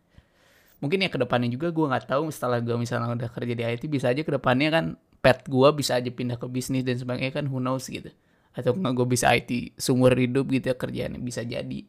Mungkin 0.80 1.04
ya 1.04 1.10
ke 1.12 1.20
depannya 1.20 1.52
juga 1.52 1.70
gue 1.70 1.86
nggak 1.86 2.10
tahu 2.10 2.32
setelah 2.32 2.64
gue 2.64 2.74
misalnya 2.80 3.12
udah 3.12 3.30
kerja 3.30 3.54
di 3.54 3.64
IT 3.68 3.84
bisa 3.92 4.10
aja 4.10 4.24
ke 4.24 4.32
depannya 4.32 4.70
kan 4.72 4.86
pet 5.22 5.46
gue 5.46 5.70
bisa 5.78 6.00
aja 6.00 6.10
pindah 6.10 6.42
ke 6.42 6.48
bisnis 6.50 6.82
dan 6.82 6.98
sebagainya 6.98 7.44
kan 7.44 7.46
who 7.52 7.60
knows 7.60 7.86
gitu. 7.92 8.10
Atau 8.56 8.74
nggak 8.74 8.94
gue 8.96 9.08
bisa 9.08 9.30
IT 9.36 9.76
sumber 9.78 10.16
hidup 10.16 10.48
gitu 10.50 10.72
ya 10.72 10.76
kerjaan 10.80 11.20
bisa 11.22 11.44
jadi 11.44 11.86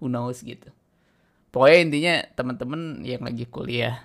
who 0.00 0.08
knows 0.08 0.40
gitu. 0.40 0.72
Pokoknya 1.54 1.78
intinya 1.78 2.14
teman-teman 2.34 3.04
yang 3.06 3.22
lagi 3.22 3.46
kuliah 3.46 4.02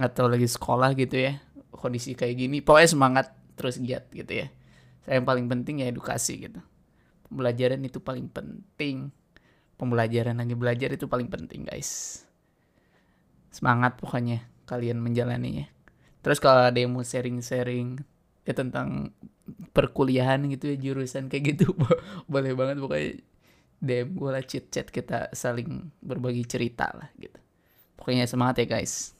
atau 0.00 0.24
lagi 0.26 0.48
sekolah 0.48 0.96
gitu 0.96 1.20
ya 1.20 1.36
kondisi 1.72 2.16
kayak 2.16 2.36
gini 2.36 2.64
pokoknya 2.64 2.88
semangat 2.88 3.26
terus 3.56 3.76
giat 3.76 4.08
gitu 4.12 4.44
ya 4.44 4.48
saya 5.02 5.18
yang 5.18 5.26
paling 5.26 5.46
penting 5.50 5.82
ya 5.82 5.90
edukasi 5.90 6.46
gitu. 6.46 6.60
Pembelajaran 7.26 7.82
itu 7.82 7.98
paling 7.98 8.30
penting. 8.30 9.10
Pembelajaran 9.74 10.38
lagi 10.38 10.54
belajar 10.54 10.94
itu 10.94 11.10
paling 11.10 11.26
penting 11.26 11.66
guys. 11.66 12.22
Semangat 13.50 13.98
pokoknya 13.98 14.46
kalian 14.66 15.02
menjalaninya. 15.02 15.66
Terus 16.22 16.38
kalau 16.38 16.70
ada 16.70 16.78
yang 16.78 16.94
mau 16.94 17.02
sharing-sharing 17.02 17.98
ya 18.46 18.54
tentang 18.54 19.10
perkuliahan 19.74 20.46
gitu 20.54 20.70
ya 20.70 20.76
jurusan 20.78 21.26
kayak 21.26 21.58
gitu 21.58 21.74
boleh 22.32 22.54
banget. 22.54 22.78
Pokoknya 22.78 23.10
DM 23.82 24.08
gue 24.14 24.30
lah 24.30 24.44
chat 24.46 24.70
chat 24.70 24.86
kita 24.86 25.34
saling 25.34 25.90
berbagi 25.98 26.46
cerita 26.46 26.94
lah 26.94 27.10
gitu. 27.18 27.38
Pokoknya 27.98 28.30
semangat 28.30 28.62
ya 28.62 28.78
guys 28.78 29.18